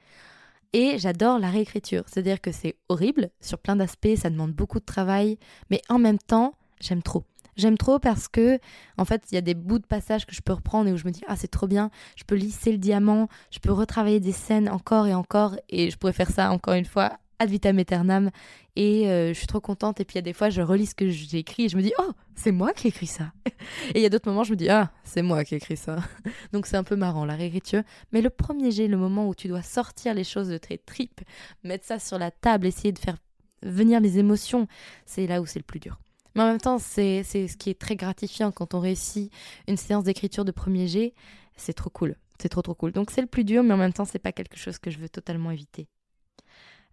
Et 0.72 0.99
j'adore 0.99 1.38
la 1.38 1.50
réécriture. 1.50 2.04
C'est-à-dire 2.06 2.40
que 2.40 2.52
c'est 2.52 2.76
horrible 2.88 3.30
sur 3.40 3.58
plein 3.58 3.76
d'aspects, 3.76 4.14
ça 4.16 4.30
demande 4.30 4.52
beaucoup 4.52 4.78
de 4.78 4.84
travail, 4.84 5.38
mais 5.70 5.80
en 5.88 5.99
même 5.99 6.18
temps, 6.18 6.54
j'aime 6.80 7.02
trop. 7.02 7.25
J'aime 7.61 7.76
trop 7.76 7.99
parce 7.99 8.26
que, 8.26 8.59
en 8.97 9.05
fait, 9.05 9.23
il 9.31 9.35
y 9.35 9.38
a 9.38 9.43
des 9.43 9.55
bouts 9.55 9.79
de 9.79 9.87
passage 9.87 10.26
que 10.26 10.35
je 10.35 10.40
peux 10.40 10.55
reprendre 10.55 10.88
et 10.88 10.93
où 10.93 10.97
je 10.97 11.05
me 11.05 11.11
dis, 11.11 11.23
ah, 11.29 11.37
c'est 11.37 11.49
trop 11.49 11.67
bien, 11.67 11.90
je 12.17 12.25
peux 12.25 12.35
lisser 12.35 12.73
le 12.73 12.79
diamant, 12.79 13.29
je 13.50 13.59
peux 13.59 13.73
retravailler 13.73 14.21
des 14.21 14.33
scènes 14.33 14.69
encore 14.69 15.07
et 15.07 15.14
encore, 15.14 15.57
et 15.69 15.90
je 15.90 15.99
pourrais 15.99 16.14
faire 16.14 16.31
ça 16.31 16.50
encore 16.50 16.75
une 16.75 16.87
fois 16.87 17.19
ad 17.40 17.50
vitam 17.50 17.79
aeternam. 17.79 18.31
Et 18.76 19.09
euh, 19.09 19.29
je 19.29 19.38
suis 19.38 19.47
trop 19.47 19.61
contente. 19.61 20.00
Et 20.00 20.05
puis 20.05 20.14
il 20.14 20.19
y 20.19 20.21
a 20.21 20.23
des 20.23 20.33
fois, 20.33 20.50
je 20.50 20.62
relis 20.62 20.87
ce 20.87 20.95
que 20.95 21.09
j'ai 21.09 21.38
écrit 21.38 21.64
et 21.64 21.69
je 21.69 21.76
me 21.76 21.83
dis, 21.83 21.93
oh, 21.99 22.12
c'est 22.37 22.52
moi 22.52 22.73
qui 22.73 22.87
ai 22.87 22.90
écrit 22.90 23.07
ça. 23.07 23.33
et 23.47 23.97
il 23.97 24.00
y 24.02 24.07
a 24.07 24.09
d'autres 24.09 24.29
moments, 24.29 24.45
je 24.45 24.52
me 24.52 24.57
dis, 24.57 24.69
ah, 24.69 24.93
c'est 25.02 25.23
moi 25.23 25.43
qui 25.45 25.55
ai 25.55 25.57
écrit 25.57 25.76
ça. 25.76 25.97
Donc 26.52 26.67
c'est 26.67 26.76
un 26.76 26.85
peu 26.85 26.97
marrant, 26.97 27.25
la 27.25 27.35
réécriture. 27.35 27.83
Mais 28.12 28.21
le 28.21 28.31
premier 28.31 28.71
jet, 28.71 28.87
le 28.87 28.97
moment 28.97 29.29
où 29.29 29.35
tu 29.35 29.49
dois 29.49 29.62
sortir 29.62 30.14
les 30.14 30.25
choses 30.25 30.49
de 30.49 30.59
tes 30.59 30.79
tripes, 30.79 31.21
mettre 31.64 31.87
ça 31.87 31.99
sur 31.99 32.19
la 32.19 32.31
table, 32.31 32.67
essayer 32.67 32.93
de 32.93 32.99
faire 32.99 33.17
venir 33.62 34.00
les 34.00 34.19
émotions, 34.19 34.69
c'est 35.05 35.26
là 35.26 35.40
où 35.40 35.47
c'est 35.47 35.59
le 35.59 35.64
plus 35.64 35.81
dur. 35.81 35.99
Mais 36.34 36.42
en 36.42 36.46
même 36.46 36.60
temps, 36.60 36.78
c'est 36.78 37.22
ce 37.22 37.56
qui 37.56 37.70
est 37.70 37.78
très 37.80 37.96
gratifiant 37.96 38.52
quand 38.52 38.75
on 38.75 38.80
réussit 38.80 39.32
une 39.68 39.76
séance 39.76 40.04
d'écriture 40.04 40.44
de 40.44 40.52
premier 40.52 40.87
jet. 40.87 41.14
C'est 41.56 41.72
trop 41.72 41.90
cool. 41.90 42.16
C'est 42.40 42.49
trop 42.49 42.62
trop 42.62 42.75
cool. 42.75 42.92
Donc 42.92 43.10
c'est 43.10 43.20
le 43.20 43.26
plus 43.26 43.44
dur, 43.44 43.62
mais 43.62 43.75
en 43.75 43.78
même 43.78 43.92
temps, 43.92 44.04
c'est 44.04 44.18
pas 44.18 44.32
quelque 44.32 44.56
chose 44.56 44.78
que 44.78 44.90
je 44.90 44.99
veux 44.99 45.08
totalement 45.08 45.50
éviter. 45.50 45.88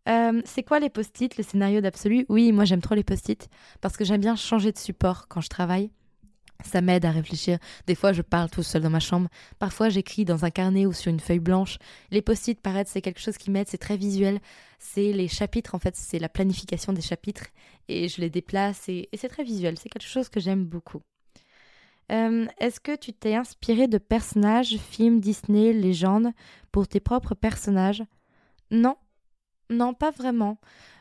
Euh, 0.08 0.42
c'est 0.46 0.64
quoi 0.64 0.80
les 0.80 0.90
post-it, 0.90 1.38
le 1.38 1.44
scénario 1.44 1.82
d'absolu? 1.82 2.26
Oui, 2.30 2.52
moi 2.54 2.64
j'aime 2.64 2.82
trop 2.82 2.96
les 2.96 3.04
post-it 3.04 3.50
parce 3.82 3.98
que 3.98 4.06
j'aime 4.06 4.22
bien 4.22 4.36
changer 4.38 4.72
de 4.72 4.78
support 4.78 5.28
quand 5.28 5.42
je 5.42 5.50
travaille. 5.50 5.92
Ça 6.64 6.82
m'aide 6.82 7.06
à 7.06 7.12
réfléchir. 7.12 7.60
Des 7.86 7.96
fois, 7.96 8.14
je 8.14 8.22
parle 8.22 8.50
tout 8.50 8.64
seul 8.64 8.82
dans 8.82 8.90
ma 8.90 9.00
chambre. 9.00 9.30
Parfois, 9.60 9.90
j'écris 9.90 10.26
dans 10.26 10.44
un 10.44 10.50
carnet 10.50 10.86
ou 10.86 10.94
sur 10.94 11.12
une 11.12 11.20
feuille 11.20 11.40
blanche. 11.40 11.78
Les 12.12 12.22
post-it, 12.22 12.60
paraître, 12.60 12.90
c'est 12.90 13.02
quelque 13.02 13.22
chose 13.22 13.38
qui 13.38 13.52
m'aide. 13.52 13.68
C'est 13.70 13.78
très 13.78 13.98
visuel. 13.98 14.40
C'est 14.80 15.14
les 15.14 15.28
chapitres, 15.28 15.76
en 15.76 15.80
fait, 15.80 15.96
c'est 15.96 16.20
la 16.20 16.30
planification 16.30 16.94
des 16.94 17.02
chapitres. 17.02 17.46
Et 17.88 18.08
je 18.10 18.22
les 18.22 18.30
déplace 18.30 18.90
et, 18.90 19.10
c'est 19.14 19.30
très 19.30 19.44
visuel. 19.44 19.78
C'est 19.78 19.90
quelque 19.90 20.08
chose 20.08 20.30
que 20.30 20.40
j'aime 20.40 20.66
beaucoup. 20.66 21.02
Euh, 22.12 22.48
est-ce 22.60 22.80
que 22.80 22.96
tu 22.96 23.14
t'es 23.14 23.36
inspiré 23.36 23.88
de 23.88 23.98
personnages, 23.98 24.78
films, 24.78 25.20
Disney, 25.20 25.74
légendes 25.74 26.32
pour 26.72 26.88
tes 26.88 27.00
propres 27.00 27.36
personnages? 27.36 28.04
Non, 28.72 28.96
non, 29.70 29.94
pas 29.94 30.12
vraiment. 30.12 30.58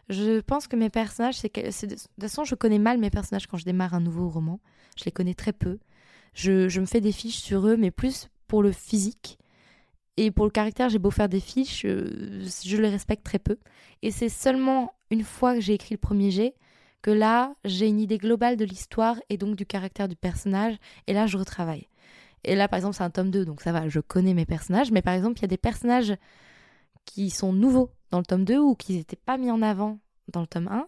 Je 0.08 0.40
pense 0.40 0.68
que 0.68 0.76
mes 0.76 0.90
personnages, 0.90 1.36
c'est 1.36 1.50
que. 1.50 1.60
De 1.60 1.94
toute 1.94 2.08
façon, 2.20 2.44
je 2.44 2.54
connais 2.54 2.78
mal 2.78 2.98
mes 2.98 3.10
personnages 3.10 3.46
quand 3.46 3.56
je 3.56 3.64
démarre 3.64 3.94
un 3.94 4.00
nouveau 4.00 4.28
roman. 4.28 4.60
Je 4.96 5.04
les 5.04 5.12
connais 5.12 5.34
très 5.34 5.52
peu. 5.52 5.78
Je, 6.34 6.80
me 6.80 6.86
fais 6.86 7.00
des 7.00 7.12
fiches 7.12 7.38
sur 7.38 7.66
eux, 7.66 7.76
mais 7.76 7.90
plus 7.90 8.28
pour 8.46 8.62
le 8.62 8.70
physique. 8.70 9.38
Et 10.16 10.30
pour 10.30 10.44
le 10.44 10.50
caractère, 10.50 10.88
j'ai 10.88 10.98
beau 10.98 11.10
faire 11.10 11.28
des 11.28 11.40
fiches, 11.40 11.84
euh, 11.84 12.44
je, 12.64 12.76
les 12.76 12.88
respecte 12.88 13.24
très 13.24 13.38
peu. 13.38 13.58
Et 14.02 14.10
c'est 14.10 14.28
seulement 14.28 14.94
une 15.10 15.24
fois 15.24 15.54
que 15.54 15.60
j'ai 15.60 15.74
écrit 15.74 15.94
le 15.94 15.98
premier 15.98 16.30
jet 16.30 16.54
que 17.02 17.10
là, 17.10 17.54
j'ai 17.64 17.86
une 17.86 18.00
idée 18.00 18.18
globale 18.18 18.56
de 18.56 18.64
l'histoire 18.64 19.16
et 19.28 19.36
donc 19.36 19.56
du 19.56 19.66
caractère 19.66 20.08
du 20.08 20.16
personnage. 20.16 20.76
Et 21.06 21.12
là, 21.12 21.26
je 21.26 21.36
retravaille. 21.36 21.88
Et 22.44 22.54
là, 22.54 22.68
par 22.68 22.78
exemple, 22.78 22.96
c'est 22.96 23.02
un 23.02 23.10
tome 23.10 23.30
2, 23.30 23.44
donc 23.44 23.60
ça 23.60 23.72
va, 23.72 23.88
je 23.88 24.00
connais 24.00 24.34
mes 24.34 24.46
personnages. 24.46 24.90
Mais 24.90 25.02
par 25.02 25.14
exemple, 25.14 25.38
il 25.38 25.42
y 25.42 25.44
a 25.44 25.48
des 25.48 25.56
personnages 25.56 26.14
qui 27.04 27.30
sont 27.30 27.52
nouveaux 27.52 27.90
dans 28.10 28.18
le 28.18 28.24
tome 28.24 28.44
2 28.44 28.58
ou 28.58 28.74
qui 28.74 28.94
n'étaient 28.94 29.16
pas 29.16 29.36
mis 29.38 29.50
en 29.50 29.62
avant 29.62 29.98
dans 30.28 30.40
le 30.40 30.46
tome 30.46 30.68
1. 30.68 30.86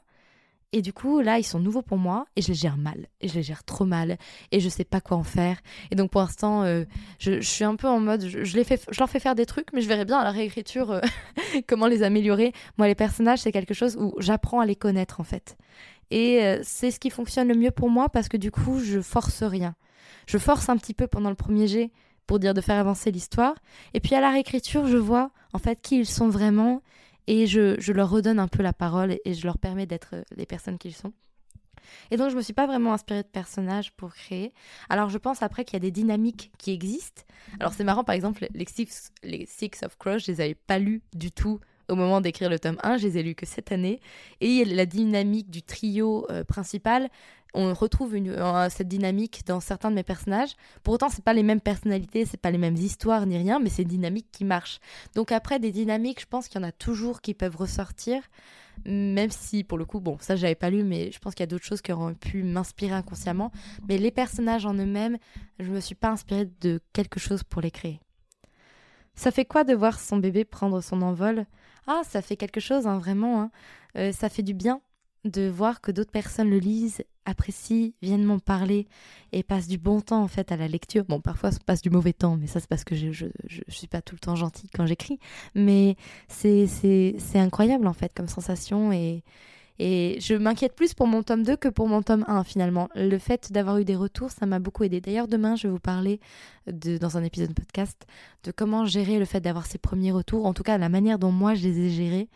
Et 0.73 0.83
du 0.83 0.93
coup, 0.93 1.21
là, 1.21 1.39
ils 1.39 1.45
sont 1.45 1.61
nouveaux 1.61 1.81
pour 1.81 1.97
moi 1.97 2.27
et 2.37 2.43
je 2.43 2.49
les 2.49 2.55
gère 2.55 2.77
mal. 2.77 3.07
Et 3.23 3.29
je 3.29 3.35
les 3.35 3.43
gère 3.43 3.65
trop 3.65 3.87
mal. 3.87 4.19
Et 4.53 4.61
je 4.61 4.69
sais 4.69 4.85
pas 4.85 5.01
quoi 5.01 5.17
en 5.17 5.23
faire. 5.23 5.59
Et 5.91 5.95
donc, 5.95 6.11
pour 6.11 6.21
l'instant, 6.21 6.63
euh, 6.63 6.85
je, 7.19 7.41
suis 7.41 7.65
un 7.65 7.75
peu 7.75 7.89
en 7.89 8.01
mode. 8.01 8.27
Je, 8.27 8.55
les 8.55 8.65
fais, 8.65 8.79
je 8.91 8.99
leur 8.99 9.09
fais 9.09 9.19
faire 9.19 9.35
des 9.35 9.47
trucs, 9.47 9.73
mais 9.73 9.81
je 9.81 9.89
verrai 9.89 10.05
bien 10.05 10.19
à 10.19 10.25
la 10.25 10.31
réécriture 10.31 10.91
euh, 10.91 11.01
comment 11.67 11.87
les 11.87 12.03
améliorer. 12.03 12.53
Moi, 12.77 12.87
les 12.87 12.95
personnages, 12.95 13.39
c'est 13.39 13.53
quelque 13.53 13.73
chose 13.73 13.97
où 13.97 14.15
j'apprends 14.19 14.61
à 14.61 14.67
les 14.67 14.77
connaître, 14.77 15.21
en 15.21 15.25
fait. 15.25 15.57
Et 16.11 16.43
euh, 16.43 16.61
c'est 16.63 16.91
ce 16.91 17.01
qui 17.01 17.09
fonctionne 17.09 17.49
le 17.49 17.55
mieux 17.55 17.71
pour 17.71 17.89
moi 17.89 18.09
parce 18.11 18.29
que 18.29 18.37
du 18.37 18.51
coup, 18.51 18.79
je 18.79 19.01
force 19.01 19.43
rien. 19.43 19.75
Je 20.27 20.39
force 20.39 20.69
un 20.69 20.77
petit 20.77 20.95
peu 20.95 21.07
pendant 21.07 21.31
le 21.31 21.37
premier 21.37 21.67
jet 21.67 21.91
pour 22.27 22.39
dire 22.39 22.55
de 22.55 22.61
faire 22.61 22.77
avancer 22.77 23.11
l'histoire. 23.11 23.55
Et 23.95 24.01
puis 24.01 24.15
à 24.15 24.21
la 24.21 24.31
réécriture, 24.31 24.87
je 24.87 24.97
vois 24.97 25.31
en 25.53 25.59
fait 25.59 25.81
qui 25.81 25.99
ils 25.99 26.07
sont 26.07 26.29
vraiment 26.29 26.83
et 27.29 27.47
je, 27.47 27.93
leur 27.93 28.11
redonne 28.11 28.41
un 28.41 28.49
peu 28.49 28.63
la 28.63 28.73
parole 28.73 29.19
et 29.25 29.35
je 29.35 29.45
leur 29.47 29.59
permets 29.59 29.87
d'être 29.87 30.15
euh, 30.15 30.23
les 30.35 30.47
personnes 30.47 30.79
qu'ils 30.79 30.95
sont. 30.95 31.13
Et 32.11 32.17
donc 32.17 32.31
je 32.31 32.37
me 32.37 32.43
suis 32.43 32.55
pas 32.55 32.67
vraiment 32.67 32.93
inspirée 32.93 33.23
de 33.23 33.29
personnages 33.29 33.93
pour 33.93 34.14
créer. 34.14 34.53
Alors 34.88 35.11
je 35.11 35.19
pense 35.19 35.43
après 35.43 35.64
qu'il 35.64 35.75
y 35.75 35.77
a 35.77 35.81
des 35.81 35.91
dynamiques 35.91 36.51
qui 36.59 36.73
existent. 36.73 37.23
Alors 37.61 37.73
c'est 37.73 37.85
marrant 37.85 38.03
par 38.03 38.14
exemple 38.14 38.47
les 38.53 38.67
Six, 38.67 39.12
les 39.23 39.47
Six 39.47 39.83
of 39.85 39.97
Crows, 39.99 40.19
je 40.19 40.33
les 40.33 40.41
avais 40.41 40.55
pas 40.55 40.79
lus 40.79 41.03
du 41.14 41.31
tout 41.31 41.61
au 41.88 41.94
moment 41.94 42.20
d'écrire 42.20 42.51
le 42.51 42.59
tome 42.59 42.79
1, 42.83 42.98
je 42.98 43.07
les 43.07 43.18
ai 43.18 43.22
lus 43.22 43.35
que 43.35 43.46
cette 43.46 43.72
année. 43.72 44.01
Et 44.40 44.64
la 44.64 44.87
dynamique 44.87 45.51
du 45.51 45.62
trio 45.62 46.27
euh, 46.31 46.44
principal, 46.44 47.09
on 47.55 47.72
retrouve 47.72 48.14
euh, 48.14 48.68
cette 48.70 48.88
dynamique 48.88 49.42
dans 49.46 49.61
certains 49.61 49.90
de 49.90 49.94
mes 49.94 50.03
personnages. 50.03 50.55
Pour 50.83 50.94
autant, 50.94 51.09
c'est 51.09 51.24
pas 51.24 51.33
les 51.33 51.42
mêmes 51.42 51.61
personnalités, 51.61 52.27
c'est 52.27 52.37
pas 52.40 52.51
les 52.51 52.59
mêmes 52.59 52.77
histoires 52.77 53.27
ni 53.27 53.38
rien, 53.38 53.59
mais 53.59 53.70
c'est 53.70 53.83
une 53.83 53.88
dynamique 53.88 54.29
qui 54.31 54.44
marche. 54.44 54.81
Donc 55.14 55.33
après, 55.33 55.59
des 55.59 55.72
dynamiques, 55.72 56.20
je 56.20 56.27
pense 56.27 56.48
qu'il 56.48 56.61
y 56.61 56.64
en 56.64 56.68
a 56.68 56.72
toujours 56.72 57.20
qui 57.20 57.35
peuvent 57.35 57.57
ressortir, 57.57 58.22
même 58.85 59.31
si 59.31 59.64
pour 59.64 59.79
le 59.79 59.85
coup, 59.85 60.01
bon, 60.01 60.18
ça 60.20 60.37
j'avais 60.37 60.55
pas 60.55 60.70
lu, 60.70 60.85
mais 60.85 61.11
je 61.11 61.18
pense 61.18 61.35
qu'il 61.35 61.42
y 61.42 61.48
a 61.48 61.48
d'autres 61.48 61.64
choses 61.64 61.83
qui 61.83 61.92
auraient 61.92 62.14
pu 62.14 62.42
m'inspirer 62.42 62.92
inconsciemment. 62.92 63.51
Mais 63.88 63.98
les 63.98 64.11
personnages 64.11 64.66
en 64.66 64.74
eux-mêmes, 64.74 65.18
je 65.59 65.70
me 65.70 65.81
suis 65.81 65.94
pas 65.94 66.11
inspirée 66.11 66.51
de 66.61 66.81
quelque 66.92 67.18
chose 67.18 67.42
pour 67.42 67.62
les 67.62 67.70
créer. 67.70 68.01
Ça 69.14 69.33
fait 69.33 69.44
quoi 69.44 69.64
de 69.64 69.74
voir 69.74 69.98
son 69.98 70.18
bébé 70.18 70.44
prendre 70.44 70.81
son 70.81 71.03
envol? 71.03 71.44
Ah, 71.88 72.03
ça 72.05 72.22
fait 72.22 72.37
quelque 72.37 72.61
chose, 72.61 72.87
hein, 72.87 72.98
vraiment. 72.98 73.40
Hein. 73.40 73.51
Euh, 73.96 74.12
ça 74.12 74.29
fait 74.29 74.42
du 74.42 74.55
bien 74.55 74.81
de 75.24 75.48
voir 75.48 75.81
que 75.81 75.90
d'autres 75.90 76.12
personnes 76.12 76.51
le 76.51 76.59
lisent, 76.59 77.03
apprécient, 77.24 77.90
viennent 78.03 78.24
m'en 78.24 78.38
parler 78.38 78.87
et 79.33 79.42
passent 79.42 79.68
du 79.68 79.79
bon 79.79 80.01
temps 80.01 80.22
en 80.22 80.29
fait 80.29 80.53
à 80.53 80.57
la 80.57 80.68
lecture. 80.68 81.05
Bon, 81.05 81.20
parfois 81.20 81.51
ça 81.51 81.59
passe 81.64 81.83
du 81.83 81.90
mauvais 81.90 82.12
temps, 82.12 82.37
mais 82.37 82.46
ça 82.46 82.61
c'est 82.61 82.68
parce 82.68 82.85
que 82.85 82.94
je, 82.94 83.11
je, 83.11 83.62
suis 83.68 83.87
pas 83.87 84.01
tout 84.01 84.14
le 84.14 84.20
temps 84.20 84.37
gentille 84.37 84.70
quand 84.70 84.87
j'écris. 84.87 85.18
Mais 85.55 85.96
c'est 86.29 86.68
incroyable 87.35 87.87
en 87.87 87.92
fait 87.92 88.12
comme 88.14 88.29
sensation 88.29 88.92
et, 88.92 89.24
et 89.79 90.19
je 90.21 90.35
m'inquiète 90.35 90.75
plus 90.75 90.95
pour 90.95 91.07
mon 91.07 91.23
tome 91.23 91.43
2 91.43 91.57
que 91.57 91.69
pour 91.69 91.88
mon 91.88 92.03
tome 92.03 92.25
1 92.27 92.45
finalement. 92.45 92.88
Le 92.95 93.19
fait 93.19 93.53
d'avoir 93.53 93.79
eu 93.79 93.85
des 93.85 93.97
retours, 93.97 94.31
ça 94.31 94.47
m'a 94.47 94.59
beaucoup 94.59 94.85
aidé. 94.85 95.01
D'ailleurs, 95.01 95.29
demain, 95.29 95.57
je 95.57 95.69
vais 95.69 95.73
vous 95.73 95.79
parler 95.79 96.21
dans 96.67 97.17
un 97.17 97.25
épisode 97.25 97.49
de 97.49 97.55
podcast 97.55 98.07
de 98.45 98.51
comment 98.51 98.85
gérer 98.85 99.19
le 99.19 99.25
fait 99.25 99.41
d'avoir 99.41 99.67
ces 99.67 99.79
premiers 99.79 100.12
retours, 100.12 100.47
en 100.47 100.55
tout 100.55 100.62
cas 100.62 100.79
la 100.79 100.88
manière 100.88 101.19
dont 101.19 101.33
moi 101.33 101.55
je 101.55 101.69
les 101.69 101.87
ai 101.87 101.91
gérés 101.91 102.29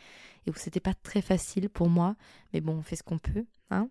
et 0.47 0.51
où 0.51 0.55
c'était 0.57 0.81
pas 0.81 0.95
très 0.95 1.23
facile 1.23 1.69
pour 1.69 1.89
moi. 1.89 2.17
Mais 2.53 2.61
bon, 2.61 2.77
on 2.79 2.83
fait 2.83 2.97
ce 2.97 3.03
qu'on 3.03 3.19
peut. 3.19 3.45
Hein 3.71 3.89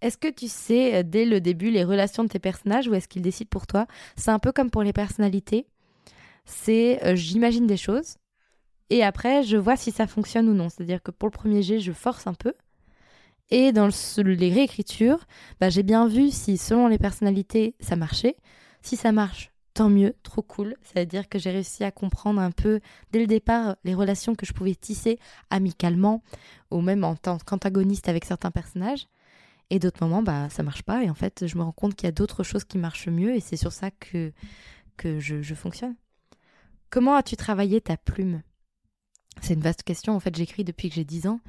est-ce 0.00 0.18
que 0.18 0.28
tu 0.28 0.48
sais 0.48 0.96
euh, 0.96 1.02
dès 1.04 1.24
le 1.24 1.40
début 1.40 1.70
les 1.70 1.84
relations 1.84 2.24
de 2.24 2.28
tes 2.28 2.38
personnages 2.38 2.88
ou 2.88 2.94
est-ce 2.94 3.08
qu'ils 3.08 3.22
décident 3.22 3.48
pour 3.50 3.66
toi? 3.66 3.86
C'est 4.16 4.30
un 4.30 4.38
peu 4.38 4.52
comme 4.52 4.70
pour 4.70 4.82
les 4.82 4.92
personnalités. 4.92 5.66
C'est 6.44 7.04
euh, 7.04 7.14
j'imagine 7.14 7.66
des 7.66 7.76
choses, 7.76 8.16
et 8.90 9.04
après, 9.04 9.42
je 9.42 9.56
vois 9.56 9.76
si 9.76 9.90
ça 9.90 10.06
fonctionne 10.06 10.48
ou 10.48 10.54
non. 10.54 10.68
C'est-à-dire 10.68 11.02
que 11.02 11.10
pour 11.10 11.28
le 11.28 11.32
premier 11.32 11.62
jet, 11.62 11.80
je 11.80 11.92
force 11.92 12.26
un 12.26 12.34
peu. 12.34 12.54
Et 13.50 13.72
dans 13.72 13.88
les 14.18 14.52
réécritures, 14.52 15.26
bah, 15.60 15.70
j'ai 15.70 15.82
bien 15.82 16.06
vu 16.06 16.30
si, 16.30 16.58
selon 16.58 16.86
les 16.86 16.98
personnalités, 16.98 17.74
ça 17.80 17.96
marchait. 17.96 18.36
Si 18.82 18.96
ça 18.96 19.12
marche, 19.12 19.52
tant 19.74 19.88
mieux, 19.88 20.14
trop 20.22 20.42
cool. 20.42 20.76
C'est-à-dire 20.82 21.28
que 21.28 21.38
j'ai 21.38 21.50
réussi 21.50 21.84
à 21.84 21.90
comprendre 21.90 22.40
un 22.40 22.50
peu, 22.50 22.80
dès 23.12 23.20
le 23.20 23.26
départ, 23.26 23.76
les 23.84 23.94
relations 23.94 24.34
que 24.34 24.44
je 24.44 24.52
pouvais 24.52 24.74
tisser 24.74 25.18
amicalement, 25.50 26.22
ou 26.70 26.80
même 26.80 27.04
en 27.04 27.16
tant 27.16 27.38
qu'antagoniste 27.38 28.08
avec 28.08 28.24
certains 28.24 28.50
personnages. 28.50 29.06
Et 29.70 29.78
d'autres 29.78 30.02
moments, 30.02 30.22
bah, 30.22 30.48
ça 30.50 30.62
marche 30.62 30.82
pas. 30.82 31.02
Et 31.04 31.10
en 31.10 31.14
fait, 31.14 31.46
je 31.46 31.56
me 31.56 31.62
rends 31.62 31.72
compte 31.72 31.94
qu'il 31.94 32.06
y 32.06 32.08
a 32.08 32.12
d'autres 32.12 32.42
choses 32.42 32.64
qui 32.64 32.78
marchent 32.78 33.08
mieux. 33.08 33.34
Et 33.34 33.40
c'est 33.40 33.56
sur 33.56 33.72
ça 33.72 33.90
que, 33.90 34.32
que 34.96 35.20
je, 35.20 35.42
je 35.42 35.54
fonctionne. 35.54 35.94
Comment 36.90 37.16
as-tu 37.16 37.36
travaillé 37.36 37.80
ta 37.80 37.96
plume? 37.96 38.42
C'est 39.42 39.54
une 39.54 39.60
vaste 39.60 39.82
question. 39.82 40.14
En 40.14 40.20
fait, 40.20 40.34
j'écris 40.36 40.64
depuis 40.64 40.88
que 40.88 40.94
j'ai 40.94 41.04
10 41.04 41.26
ans 41.26 41.40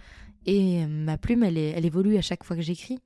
et 0.46 0.86
ma 0.86 1.18
plume, 1.18 1.44
elle, 1.44 1.58
évolue 1.58 2.18
à 2.18 2.22
chaque 2.22 2.44
fois 2.44 2.56
que 2.56 2.62
j'écris. 2.62 3.00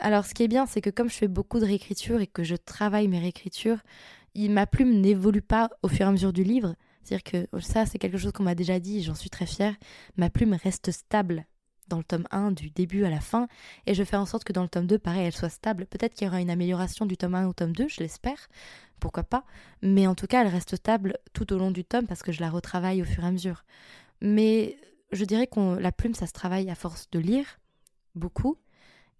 Alors, 0.00 0.24
ce 0.24 0.34
qui 0.34 0.42
est 0.42 0.48
bien, 0.48 0.66
c'est 0.66 0.80
que 0.80 0.90
comme 0.90 1.10
je 1.10 1.14
fais 1.14 1.28
beaucoup 1.28 1.60
de 1.60 1.64
réécriture 1.64 2.20
et 2.20 2.26
que 2.26 2.42
je 2.42 2.56
travaille 2.56 3.08
mes 3.08 3.18
réécritures, 3.18 3.78
ma 4.36 4.66
plume 4.66 5.00
n'évolue 5.00 5.42
pas 5.42 5.70
au 5.82 5.88
fur 5.88 6.06
et 6.06 6.08
à 6.08 6.12
mesure 6.12 6.32
du 6.32 6.44
livre. 6.44 6.74
C'est-à-dire 7.02 7.48
que 7.50 7.60
ça, 7.60 7.86
c'est 7.86 7.98
quelque 7.98 8.18
chose 8.18 8.32
qu'on 8.32 8.42
m'a 8.42 8.54
déjà 8.54 8.78
dit, 8.78 9.02
j'en 9.02 9.14
suis 9.14 9.30
très 9.30 9.46
fière. 9.46 9.74
Ma 10.16 10.30
plume 10.30 10.54
reste 10.54 10.90
stable 10.90 11.46
dans 11.90 11.98
le 11.98 12.04
tome 12.04 12.26
1 12.30 12.52
du 12.52 12.70
début 12.70 13.04
à 13.04 13.10
la 13.10 13.20
fin 13.20 13.48
et 13.86 13.94
je 13.94 14.04
fais 14.04 14.16
en 14.16 14.24
sorte 14.24 14.44
que 14.44 14.52
dans 14.52 14.62
le 14.62 14.68
tome 14.68 14.86
2 14.86 14.98
pareil 14.98 15.26
elle 15.26 15.34
soit 15.34 15.48
stable 15.50 15.86
peut-être 15.86 16.14
qu'il 16.14 16.26
y 16.26 16.28
aura 16.28 16.40
une 16.40 16.48
amélioration 16.48 17.04
du 17.04 17.16
tome 17.16 17.34
1 17.34 17.48
au 17.48 17.52
tome 17.52 17.72
2 17.72 17.88
je 17.88 17.98
l'espère 17.98 18.48
pourquoi 19.00 19.24
pas. 19.24 19.44
Mais 19.82 20.06
en 20.06 20.14
tout 20.14 20.26
cas 20.26 20.42
elle 20.42 20.52
reste 20.52 20.76
stable 20.76 21.18
tout 21.32 21.52
au 21.52 21.58
long 21.58 21.70
du 21.70 21.84
tome 21.84 22.06
parce 22.06 22.22
que 22.22 22.32
je 22.32 22.40
la 22.40 22.50
retravaille 22.50 23.02
au 23.02 23.04
fur 23.04 23.24
et 23.24 23.26
à 23.26 23.32
mesure. 23.32 23.64
Mais 24.20 24.76
je 25.12 25.24
dirais 25.24 25.46
que 25.46 25.78
la 25.78 25.92
plume, 25.92 26.14
ça 26.14 26.26
se 26.26 26.32
travaille 26.32 26.70
à 26.70 26.74
force 26.74 27.10
de 27.10 27.18
lire 27.18 27.58
beaucoup 28.14 28.56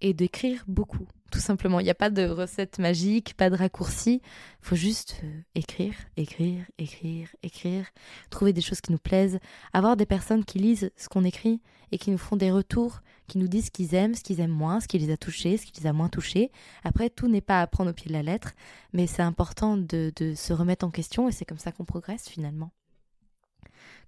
et 0.01 0.15
d'écrire 0.15 0.65
beaucoup, 0.67 1.07
tout 1.31 1.41
simplement. 1.41 1.81
Il 1.81 1.85
n'y 1.85 1.91
a 1.91 1.95
pas 1.95 2.11
de 2.11 2.27
recette 2.27 2.79
magique, 2.79 3.35
pas 3.37 3.51
de 3.51 3.57
raccourci. 3.57 4.21
Il 4.23 4.67
faut 4.67 4.77
juste 4.77 5.21
euh, 5.25 5.41
écrire, 5.55 5.95
écrire, 6.17 6.65
écrire, 6.79 7.29
écrire, 7.43 7.87
trouver 8.31 8.53
des 8.53 8.61
choses 8.61 8.81
qui 8.81 8.93
nous 8.93 8.99
plaisent, 8.99 9.39
avoir 9.73 9.97
des 9.97 10.07
personnes 10.07 10.45
qui 10.45 10.59
lisent 10.59 10.91
ce 10.97 11.09
qu'on 11.09 11.25
écrit 11.25 11.61
et 11.93 11.99
qui 11.99 12.11
nous 12.11 12.19
font 12.19 12.37
des 12.37 12.51
retours, 12.51 13.01
qui 13.27 13.39
nous 13.39 13.49
disent 13.49 13.67
ce 13.67 13.71
qu'ils 13.71 13.95
aiment, 13.95 14.15
ce 14.15 14.23
qu'ils 14.23 14.41
aiment 14.41 14.51
moins, 14.51 14.81
ce 14.81 14.89
qui 14.89 14.99
les 14.99 15.11
a 15.11 15.17
touchés, 15.17 15.57
ce 15.57 15.67
qui 15.67 15.81
les 15.81 15.87
a 15.87 15.93
moins 15.93 16.09
touchés. 16.09 16.51
Après, 16.85 17.11
tout 17.11 17.29
n'est 17.29 17.41
pas 17.41 17.61
à 17.61 17.67
prendre 17.67 17.91
au 17.91 17.95
pied 17.95 18.09
de 18.09 18.13
la 18.13 18.23
lettre, 18.23 18.53
mais 18.93 19.07
c'est 19.07 19.23
important 19.23 19.77
de, 19.77 20.13
de 20.17 20.35
se 20.35 20.53
remettre 20.53 20.87
en 20.87 20.91
question 20.91 21.29
et 21.29 21.33
c'est 21.33 21.45
comme 21.45 21.59
ça 21.59 21.73
qu'on 21.73 21.85
progresse 21.85 22.29
finalement. 22.29 22.71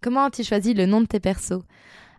Comment 0.01 0.25
as-tu 0.25 0.43
choisi 0.43 0.75
le 0.75 0.87
nom 0.87 1.01
de 1.01 1.07
tes 1.07 1.21
persos? 1.21 1.63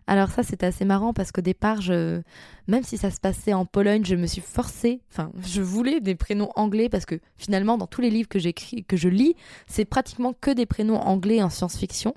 Alors 0.06 0.30
ça, 0.30 0.42
c'était 0.42 0.66
assez 0.66 0.84
marrant 0.84 1.14
parce 1.14 1.32
qu'au 1.32 1.40
départ, 1.40 1.80
je... 1.80 2.20
même 2.68 2.82
si 2.82 2.98
ça 2.98 3.10
se 3.10 3.20
passait 3.20 3.54
en 3.54 3.64
Pologne, 3.64 4.04
je 4.04 4.16
me 4.16 4.26
suis 4.26 4.42
forcée, 4.42 5.00
enfin, 5.10 5.32
je 5.46 5.62
voulais 5.62 6.00
des 6.00 6.14
prénoms 6.14 6.50
anglais 6.56 6.88
parce 6.88 7.06
que 7.06 7.18
finalement, 7.36 7.78
dans 7.78 7.86
tous 7.86 8.02
les 8.02 8.10
livres 8.10 8.28
que 8.28 8.38
j'écris, 8.38 8.84
que 8.84 8.96
je 8.96 9.08
lis, 9.08 9.34
c'est 9.66 9.86
pratiquement 9.86 10.34
que 10.38 10.50
des 10.50 10.66
prénoms 10.66 11.00
anglais 11.00 11.42
en 11.42 11.48
science-fiction 11.48 12.14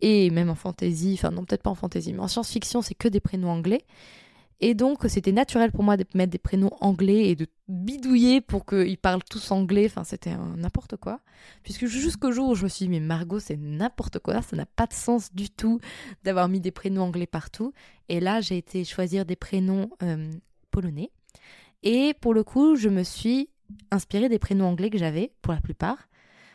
et 0.00 0.30
même 0.30 0.50
en 0.50 0.56
fantasy, 0.56 1.14
enfin 1.16 1.30
non, 1.30 1.44
peut-être 1.44 1.62
pas 1.62 1.70
en 1.70 1.76
fantasy, 1.76 2.12
mais 2.12 2.20
en 2.20 2.28
science-fiction, 2.28 2.82
c'est 2.82 2.94
que 2.94 3.08
des 3.08 3.20
prénoms 3.20 3.50
anglais. 3.50 3.82
Et 4.60 4.74
donc, 4.74 5.00
c'était 5.08 5.32
naturel 5.32 5.72
pour 5.72 5.82
moi 5.82 5.96
de 5.96 6.04
mettre 6.14 6.30
des 6.30 6.38
prénoms 6.38 6.70
anglais 6.80 7.28
et 7.28 7.34
de 7.36 7.46
bidouiller 7.68 8.40
pour 8.40 8.64
qu'ils 8.64 8.98
parlent 8.98 9.22
tous 9.28 9.50
anglais. 9.50 9.86
Enfin, 9.86 10.04
c'était 10.04 10.36
n'importe 10.56 10.96
quoi. 10.96 11.20
Puisque 11.62 11.86
jusqu'au 11.86 12.30
jour 12.32 12.50
où 12.50 12.54
je 12.54 12.64
me 12.64 12.68
suis 12.68 12.86
dit, 12.86 12.90
mais 12.90 13.00
Margot, 13.00 13.40
c'est 13.40 13.56
n'importe 13.56 14.20
quoi. 14.20 14.42
Ça 14.42 14.56
n'a 14.56 14.66
pas 14.66 14.86
de 14.86 14.92
sens 14.92 15.34
du 15.34 15.50
tout 15.50 15.80
d'avoir 16.22 16.48
mis 16.48 16.60
des 16.60 16.70
prénoms 16.70 17.02
anglais 17.02 17.26
partout. 17.26 17.72
Et 18.08 18.20
là, 18.20 18.40
j'ai 18.40 18.56
été 18.56 18.84
choisir 18.84 19.24
des 19.24 19.36
prénoms 19.36 19.90
euh, 20.02 20.30
polonais. 20.70 21.10
Et 21.82 22.14
pour 22.20 22.32
le 22.32 22.44
coup, 22.44 22.76
je 22.76 22.88
me 22.88 23.02
suis 23.02 23.50
inspirée 23.90 24.28
des 24.28 24.38
prénoms 24.38 24.66
anglais 24.66 24.90
que 24.90 24.98
j'avais, 24.98 25.32
pour 25.42 25.52
la 25.52 25.60
plupart. 25.60 26.08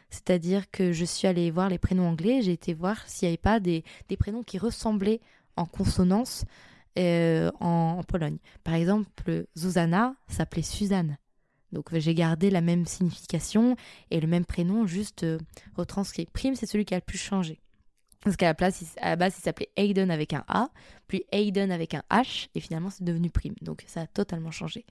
C'est-à-dire 0.10 0.72
que 0.72 0.92
je 0.92 1.06
suis 1.06 1.28
allée 1.28 1.52
voir 1.52 1.70
les 1.70 1.78
prénoms 1.78 2.08
anglais, 2.08 2.42
j'ai 2.42 2.54
été 2.54 2.74
voir 2.74 3.08
s'il 3.08 3.28
n'y 3.28 3.34
avait 3.34 3.38
pas 3.38 3.60
des, 3.60 3.84
des 4.08 4.18
prénoms 4.18 4.42
qui 4.42 4.58
ressemblaient 4.58 5.22
en 5.56 5.66
consonance 5.66 6.46
euh, 6.98 7.52
en, 7.60 8.02
Pologne. 8.04 8.38
Par 8.64 8.74
exemple, 8.74 9.46
Zuzana 9.58 10.16
s'appelait 10.28 10.62
Suzanne. 10.62 11.18
Donc 11.72 11.96
j'ai 11.96 12.16
gardé 12.16 12.50
la 12.50 12.62
même 12.62 12.86
signification 12.86 13.76
et 14.10 14.20
le 14.20 14.28
même 14.28 14.46
prénom, 14.46 14.88
juste 14.88 15.24
euh, 15.24 15.38
retranscrit. 15.76 16.26
Prime, 16.34 16.56
c'est 16.56 16.66
celui 16.66 16.86
qui 16.86 16.96
a 16.96 16.98
le 16.98 17.04
plus 17.04 17.20
changé. 17.20 17.60
Parce 18.24 18.36
qu'à 18.36 18.48
la, 18.48 18.54
place, 18.54 18.84
à 19.00 19.16
base, 19.16 19.36
il 19.38 19.42
s'appelait 19.42 19.70
Aiden 19.78 20.12
avec 20.12 20.34
un 20.34 20.44
A, 20.48 20.70
puis 21.08 21.24
Aiden 21.32 21.72
avec 21.72 21.94
un 21.94 22.04
H, 22.10 22.50
et 22.56 22.60
finalement, 22.60 22.90
c'est 22.90 23.04
devenu 23.04 23.30
Prime. 23.30 23.56
Donc 23.62 23.84
ça 23.88 24.02
a 24.02 24.08
totalement 24.08 24.52
changé. 24.52 24.86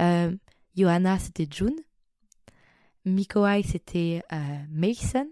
Euh, 0.00 0.34
Johanna, 0.76 1.18
c'était 1.18 1.46
June. 1.50 1.76
Mikoai, 3.04 3.62
c'était 3.62 4.22
Mason. 4.70 5.28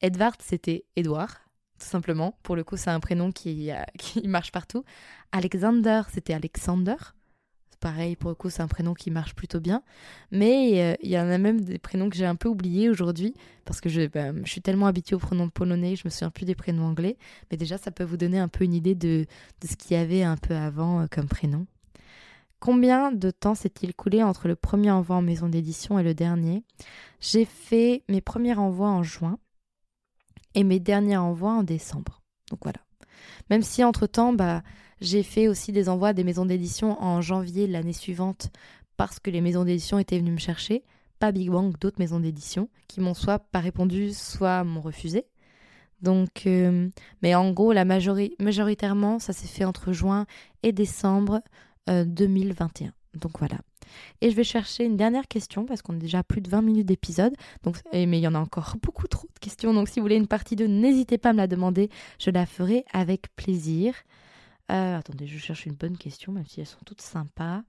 Edward, 0.00 0.42
c'était 0.42 0.84
Edouard 0.96 1.41
tout 1.82 1.88
simplement. 1.88 2.38
Pour 2.42 2.56
le 2.56 2.64
coup, 2.64 2.76
c'est 2.76 2.90
un 2.90 3.00
prénom 3.00 3.32
qui, 3.32 3.70
qui 3.98 4.26
marche 4.28 4.52
partout. 4.52 4.84
Alexander, 5.32 6.02
c'était 6.12 6.34
Alexander. 6.34 6.96
Pareil, 7.80 8.14
pour 8.14 8.30
le 8.30 8.36
coup, 8.36 8.48
c'est 8.48 8.62
un 8.62 8.68
prénom 8.68 8.94
qui 8.94 9.10
marche 9.10 9.34
plutôt 9.34 9.58
bien. 9.58 9.82
Mais 10.30 10.80
euh, 10.80 10.94
il 11.02 11.10
y 11.10 11.18
en 11.18 11.28
a 11.28 11.36
même 11.36 11.60
des 11.60 11.78
prénoms 11.78 12.08
que 12.08 12.16
j'ai 12.16 12.26
un 12.26 12.36
peu 12.36 12.48
oubliés 12.48 12.88
aujourd'hui, 12.88 13.34
parce 13.64 13.80
que 13.80 13.88
je, 13.88 14.06
bah, 14.06 14.32
je, 14.44 14.48
suis 14.48 14.62
tellement 14.62 14.86
habituée 14.86 15.16
aux 15.16 15.18
prénoms 15.18 15.48
polonais, 15.48 15.96
je 15.96 16.02
me 16.04 16.10
souviens 16.10 16.30
plus 16.30 16.44
des 16.44 16.54
prénoms 16.54 16.84
anglais. 16.84 17.16
Mais 17.50 17.56
déjà, 17.56 17.78
ça 17.78 17.90
peut 17.90 18.04
vous 18.04 18.16
donner 18.16 18.38
un 18.38 18.46
peu 18.46 18.62
une 18.62 18.74
idée 18.74 18.94
de, 18.94 19.26
de 19.60 19.66
ce 19.66 19.74
qu'il 19.74 19.96
y 19.96 20.00
avait 20.00 20.22
un 20.22 20.36
peu 20.36 20.54
avant 20.54 21.00
euh, 21.00 21.06
comme 21.10 21.26
prénom. 21.26 21.66
Combien 22.60 23.10
de 23.10 23.32
temps 23.32 23.56
s'est-il 23.56 23.92
coulé 23.92 24.22
entre 24.22 24.46
le 24.46 24.54
premier 24.54 24.92
envoi 24.92 25.16
en 25.16 25.22
maison 25.22 25.48
d'édition 25.48 25.98
et 25.98 26.04
le 26.04 26.14
dernier? 26.14 26.62
J'ai 27.20 27.44
fait 27.44 28.04
mes 28.08 28.20
premiers 28.20 28.54
envois 28.54 28.90
en 28.90 29.02
juin 29.02 29.40
et 30.54 30.64
mes 30.64 30.80
derniers 30.80 31.16
envois 31.16 31.52
en 31.52 31.62
décembre. 31.62 32.20
Donc 32.50 32.60
voilà. 32.62 32.80
Même 33.50 33.62
si 33.62 33.84
entre-temps, 33.84 34.32
bah, 34.32 34.62
j'ai 35.00 35.22
fait 35.22 35.48
aussi 35.48 35.72
des 35.72 35.88
envois 35.88 36.12
des 36.12 36.24
maisons 36.24 36.46
d'édition 36.46 37.02
en 37.02 37.20
janvier 37.20 37.66
l'année 37.66 37.92
suivante 37.92 38.50
parce 38.96 39.18
que 39.18 39.30
les 39.30 39.40
maisons 39.40 39.64
d'édition 39.64 39.98
étaient 39.98 40.18
venues 40.18 40.32
me 40.32 40.38
chercher, 40.38 40.84
pas 41.18 41.32
Big 41.32 41.50
Bang, 41.50 41.76
d'autres 41.78 41.98
maisons 41.98 42.20
d'édition 42.20 42.68
qui 42.88 43.00
m'ont 43.00 43.14
soit 43.14 43.38
pas 43.38 43.60
répondu, 43.60 44.12
soit 44.12 44.64
m'ont 44.64 44.80
refusé. 44.80 45.26
Donc, 46.00 46.46
euh, 46.46 46.88
mais 47.22 47.34
en 47.34 47.52
gros, 47.52 47.72
la 47.72 47.84
majoritairement, 47.84 49.18
ça 49.18 49.32
s'est 49.32 49.46
fait 49.46 49.64
entre 49.64 49.92
juin 49.92 50.26
et 50.62 50.72
décembre 50.72 51.40
2021. 51.88 52.92
Donc 53.14 53.38
voilà. 53.38 53.58
Et 54.20 54.30
je 54.30 54.36
vais 54.36 54.44
chercher 54.44 54.84
une 54.84 54.96
dernière 54.96 55.28
question 55.28 55.64
parce 55.64 55.82
qu'on 55.82 55.94
est 55.94 56.00
déjà 56.00 56.20
à 56.20 56.22
plus 56.22 56.40
de 56.40 56.48
20 56.48 56.62
minutes 56.62 56.86
d'épisode. 56.86 57.34
Donc, 57.62 57.76
mais 57.92 58.06
il 58.06 58.22
y 58.22 58.26
en 58.26 58.34
a 58.34 58.38
encore 58.38 58.76
beaucoup 58.82 59.06
trop 59.06 59.28
de 59.34 59.38
questions. 59.38 59.74
Donc 59.74 59.88
si 59.88 60.00
vous 60.00 60.04
voulez 60.04 60.16
une 60.16 60.28
partie 60.28 60.56
2, 60.56 60.66
n'hésitez 60.66 61.18
pas 61.18 61.30
à 61.30 61.32
me 61.32 61.38
la 61.38 61.46
demander. 61.46 61.90
Je 62.18 62.30
la 62.30 62.46
ferai 62.46 62.84
avec 62.92 63.34
plaisir. 63.36 63.94
Euh, 64.70 64.98
attendez, 64.98 65.26
je 65.26 65.38
cherche 65.38 65.66
une 65.66 65.74
bonne 65.74 65.98
question, 65.98 66.32
même 66.32 66.46
si 66.46 66.60
elles 66.60 66.66
sont 66.66 66.84
toutes 66.86 67.02
sympas. 67.02 67.62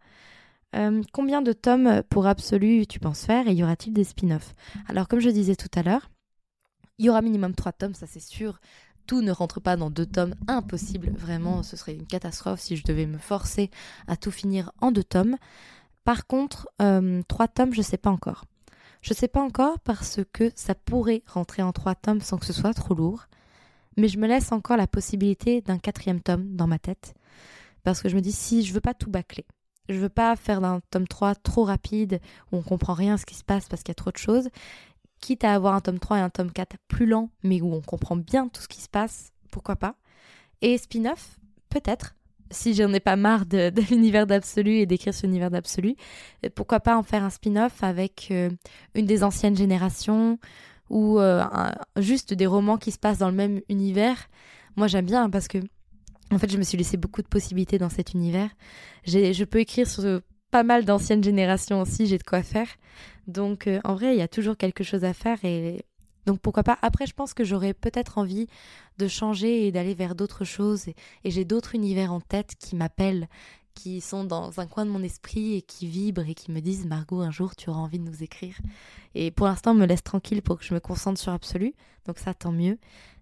Euh, 0.76 1.02
combien 1.12 1.42
de 1.42 1.54
tomes 1.54 2.02
pour 2.10 2.26
Absolu 2.26 2.88
tu 2.88 3.00
penses 3.00 3.26
faire 3.26 3.48
et 3.48 3.54
y 3.54 3.64
aura-t-il 3.64 3.94
des 3.94 4.04
spin-offs? 4.04 4.56
Alors, 4.88 5.08
comme 5.08 5.20
je 5.20 5.30
disais 5.30 5.56
tout 5.56 5.70
à 5.76 5.84
l'heure, 5.84 6.10
il 6.98 7.06
y 7.06 7.10
aura 7.10 7.22
minimum 7.22 7.54
3 7.54 7.74
tomes, 7.74 7.94
ça 7.94 8.08
c'est 8.08 8.22
sûr. 8.22 8.60
Tout 9.08 9.22
ne 9.22 9.32
rentre 9.32 9.60
pas 9.60 9.76
dans 9.76 9.90
deux 9.90 10.06
tomes, 10.06 10.36
impossible. 10.48 11.12
Vraiment, 11.16 11.64
ce 11.64 11.76
serait 11.76 11.94
une 11.94 12.06
catastrophe 12.06 12.60
si 12.60 12.78
je 12.78 12.84
devais 12.84 13.06
me 13.06 13.18
forcer 13.18 13.70
à 14.08 14.16
tout 14.16 14.32
finir 14.32 14.72
en 14.80 14.92
deux 14.92 15.04
tomes. 15.04 15.38
Par 16.04 16.28
contre, 16.28 16.68
euh, 16.82 17.22
trois 17.28 17.48
tomes, 17.48 17.74
je 17.74 17.80
ne 17.80 17.84
sais 17.84 17.98
pas 17.98 18.10
encore. 18.10 18.46
Je 19.02 19.14
ne 19.14 19.18
sais 19.18 19.28
pas 19.28 19.42
encore 19.42 19.80
parce 19.80 20.22
que 20.32 20.52
ça 20.56 20.76
pourrait 20.76 21.24
rentrer 21.28 21.62
en 21.62 21.74
trois 21.74 21.96
tomes 21.96 22.22
sans 22.22 22.38
que 22.38 22.46
ce 22.46 22.54
soit 22.54 22.74
trop 22.74 22.94
lourd. 22.94 23.28
Mais 23.98 24.08
je 24.08 24.18
me 24.18 24.28
laisse 24.28 24.52
encore 24.52 24.78
la 24.78 24.88
possibilité 24.88 25.62
d'un 25.62 25.78
quatrième 25.78 26.22
tome 26.22 26.56
dans 26.56 26.68
ma 26.68 26.80
tête. 26.80 27.14
Parce 27.84 28.02
que 28.02 28.10
je 28.10 28.16
me 28.16 28.22
dis, 28.22 28.32
si 28.32 28.64
je 28.64 28.74
veux 28.74 28.82
pas 28.82 28.94
tout 28.94 29.10
bâcler, 29.10 29.46
je 29.90 30.00
veux 30.00 30.10
pas 30.10 30.36
faire 30.36 30.62
d'un 30.62 30.80
tome 30.90 31.08
3 31.08 31.36
trop 31.36 31.66
rapide 31.66 32.22
où 32.52 32.58
on 32.58 32.62
comprend 32.62 32.94
rien 32.94 33.18
ce 33.18 33.26
qui 33.26 33.36
se 33.36 33.44
passe 33.44 33.68
parce 33.68 33.84
qu'il 33.84 33.92
y 33.92 33.92
a 33.92 33.96
trop 33.96 34.12
de 34.12 34.18
choses, 34.18 34.50
quitte 35.24 35.46
à 35.46 35.54
avoir 35.54 35.74
un 35.74 35.80
tome 35.80 36.00
3 36.00 36.18
et 36.18 36.22
un 36.22 36.30
tome 36.30 36.52
4 36.52 36.76
plus 36.90 37.06
lent, 37.06 37.30
mais 37.44 37.62
où 37.62 37.74
on 37.74 37.82
comprend 37.82 38.18
bien 38.18 38.50
tout 38.50 38.62
ce 38.62 38.68
qui 38.68 38.82
se 38.82 38.90
passe, 38.90 39.32
pourquoi 39.52 39.78
pas. 39.78 39.96
Et 40.62 40.78
spin-off, 40.78 41.40
peut-être, 41.70 42.16
si 42.52 42.74
j'en 42.74 42.92
ai 42.92 43.00
pas 43.00 43.16
marre 43.16 43.46
de, 43.46 43.72
l'univers 43.90 44.28
d'Absolu 44.28 44.80
et 44.80 44.86
d'écrire 44.86 45.14
sur 45.14 45.28
l'univers 45.28 45.50
d'Absolu, 45.50 45.96
euh, 46.46 46.50
pourquoi 46.54 46.82
pas 46.82 46.98
en 46.98 47.04
faire 47.04 47.24
un 47.24 47.30
spin-off 47.30 47.84
avec 47.84 48.28
euh, 48.32 48.50
une 48.96 49.06
des 49.06 49.24
anciennes 49.24 49.56
générations 49.56 50.40
ou 50.90 51.20
euh, 51.20 51.42
juste 51.96 52.34
des 52.34 52.46
romans 52.46 52.78
qui 52.78 52.92
se 52.92 53.00
passent 53.00 53.20
dans 53.20 53.30
le 53.30 53.36
même 53.36 53.62
univers. 53.70 54.28
Moi 54.76 54.88
j'aime 54.88 55.06
bien 55.06 55.30
parce 55.30 55.48
que 55.48 55.60
en 56.32 56.38
fait 56.38 56.52
je 56.52 56.58
me 56.58 56.64
suis 56.64 56.78
laissé 56.78 56.98
beaucoup 56.98 57.22
de 57.22 57.28
possibilités 57.28 57.78
dans 57.78 57.90
cet 57.90 58.14
univers. 58.14 58.50
Je 59.06 59.44
peux 59.46 59.60
écrire 59.60 59.88
sur 59.88 60.20
pas 60.54 60.62
mal 60.62 60.86
d'anciennes 60.86 61.24
générations 61.24 61.82
aussi, 61.82 62.06
j'ai 62.06 62.20
de 62.20 62.24
quoi 62.24 62.44
faire. 62.44 62.68
Donc 63.26 63.68
en 63.84 63.96
vrai 63.96 64.14
il 64.14 64.20
y 64.20 64.22
a 64.22 64.28
toujours 64.28 64.56
quelque 64.56 64.84
chose 64.84 65.04
à 65.04 65.14
faire 65.14 65.44
et 65.44 65.84
donc 66.28 66.40
pourquoi 66.40 66.62
pas. 66.64 66.78
Après, 66.84 67.08
je 67.08 67.14
pense 67.14 67.34
que 67.34 67.44
j'aurais 67.44 67.74
peut-être 67.74 68.20
envie 68.20 68.48
de 69.00 69.08
changer 69.08 69.66
et 69.68 69.72
d'aller 69.72 69.96
vers 69.96 70.14
d'autres 70.14 70.46
choses. 70.46 70.88
Et, 70.88 70.96
j'ai 71.26 71.44
d'autres 71.44 71.74
univers 71.74 72.14
en 72.14 72.22
tête 72.22 72.54
qui 72.60 72.76
m'appellent, 72.76 73.28
qui 73.74 74.00
sont 74.00 74.24
dans 74.24 74.60
un 74.60 74.68
coin 74.68 74.86
de 74.86 74.92
mon 74.92 75.04
esprit 75.04 75.56
et 75.56 75.62
qui 75.64 75.88
vibrent 75.88 76.30
et 76.30 76.36
qui 76.36 76.52
me 76.52 76.62
disent 76.62 76.86
Margot, 76.86 77.22
un 77.22 77.32
jour 77.32 77.56
tu 77.56 77.70
auras 77.70 77.80
envie 77.80 78.00
de 78.00 78.06
nous 78.06 78.24
écrire. 78.24 78.56
Et 79.16 79.32
pour 79.32 79.48
l'instant, 79.48 79.74
me 79.74 79.86
laisse 79.86 80.04
tranquille 80.04 80.44
pour 80.44 80.60
que 80.60 80.64
je 80.64 80.74
me 80.74 80.80
concentre 80.80 81.20
sur 81.20 81.34
Absolu. 81.34 81.74
Donc 82.06 82.20
ça, 82.20 82.34
tant 82.34 82.52
mieux. 82.52 82.78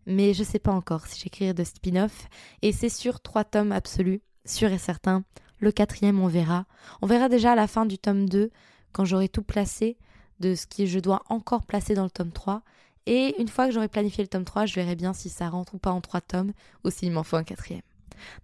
Mais 0.06 0.34
je 0.34 0.44
sais 0.44 0.60
pas 0.60 0.74
encore 0.74 1.08
si 1.08 1.22
j'écrirai 1.22 1.54
de 1.54 1.63
spin-off. 1.63 2.28
Et 2.62 2.74
c'est 2.74 2.89
sûr, 2.89 3.22
trois 3.22 3.46
tomes 3.46 3.72
absolus, 3.72 4.22
sûr 4.46 4.72
et 4.72 4.78
certain. 4.78 5.24
Le 5.62 5.71
quatrième, 5.71 6.19
on 6.19 6.28
verra. 6.28 6.65
On 7.02 7.08
verra 7.08 7.30
déjà 7.30 7.54
à 7.54 7.56
la 7.56 7.67
fin 7.67 7.86
du 7.86 7.97
tome 7.97 8.28
2, 8.28 8.52
quand 8.91 9.06
j'aurai 9.06 9.30
tout 9.30 9.43
placé, 9.43 9.97
de 10.41 10.56
ce 10.56 10.67
que 10.67 10.86
je 10.86 11.00
dois 11.00 11.24
encore 11.30 11.63
placer 11.63 11.93
dans 11.93 12.04
le 12.04 12.10
tome 12.10 12.32
3 12.32 12.63
et 13.06 13.39
une 13.41 13.47
fois 13.47 13.67
que 13.67 13.74
j'aurai 13.74 13.88
planifié 13.88 14.24
le 14.24 14.28
tome 14.28 14.45
3, 14.45 14.65
je 14.65 14.76
verrai 14.76 14.95
bien 14.95 15.13
si 15.13 15.30
ça 15.30 15.50
rentre 15.50 15.76
ou 15.76 15.78
pas 15.78 15.91
en 15.91 16.02
trois 16.02 16.21
tomes, 16.21 16.52
ou 16.84 16.89
s'il 16.89 17.12
m'en 17.12 17.24
faut 17.24 17.38
un 17.38 17.43
quatrième. 17.43 17.82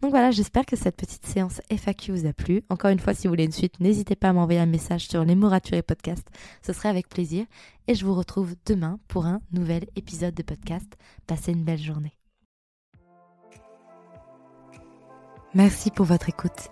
Donc 0.01 0.09
voilà, 0.09 0.31
j'espère 0.31 0.65
que 0.65 0.75
cette 0.75 0.95
petite 0.95 1.25
séance 1.27 1.61
FAQ 1.69 2.11
vous 2.11 2.25
a 2.25 2.33
plu. 2.33 2.63
Encore 2.69 2.89
une 2.89 2.99
fois, 2.99 3.13
si 3.13 3.27
vous 3.27 3.31
voulez 3.31 3.45
une 3.45 3.51
suite, 3.51 3.79
n'hésitez 3.79 4.15
pas 4.15 4.29
à 4.29 4.33
m'envoyer 4.33 4.59
un 4.59 4.65
message 4.65 5.07
sur 5.07 5.23
les 5.23 5.33
et 5.33 5.81
podcast. 5.83 6.27
Ce 6.65 6.73
serait 6.73 6.89
avec 6.89 7.07
plaisir. 7.07 7.45
Et 7.87 7.93
je 7.93 8.03
vous 8.03 8.15
retrouve 8.15 8.55
demain 8.65 8.99
pour 9.07 9.27
un 9.27 9.39
nouvel 9.51 9.85
épisode 9.95 10.33
de 10.33 10.41
podcast. 10.41 10.97
Passez 11.27 11.51
une 11.51 11.63
belle 11.63 11.81
journée. 11.81 12.17
Merci 15.53 15.91
pour 15.91 16.05
votre 16.05 16.29
écoute. 16.29 16.71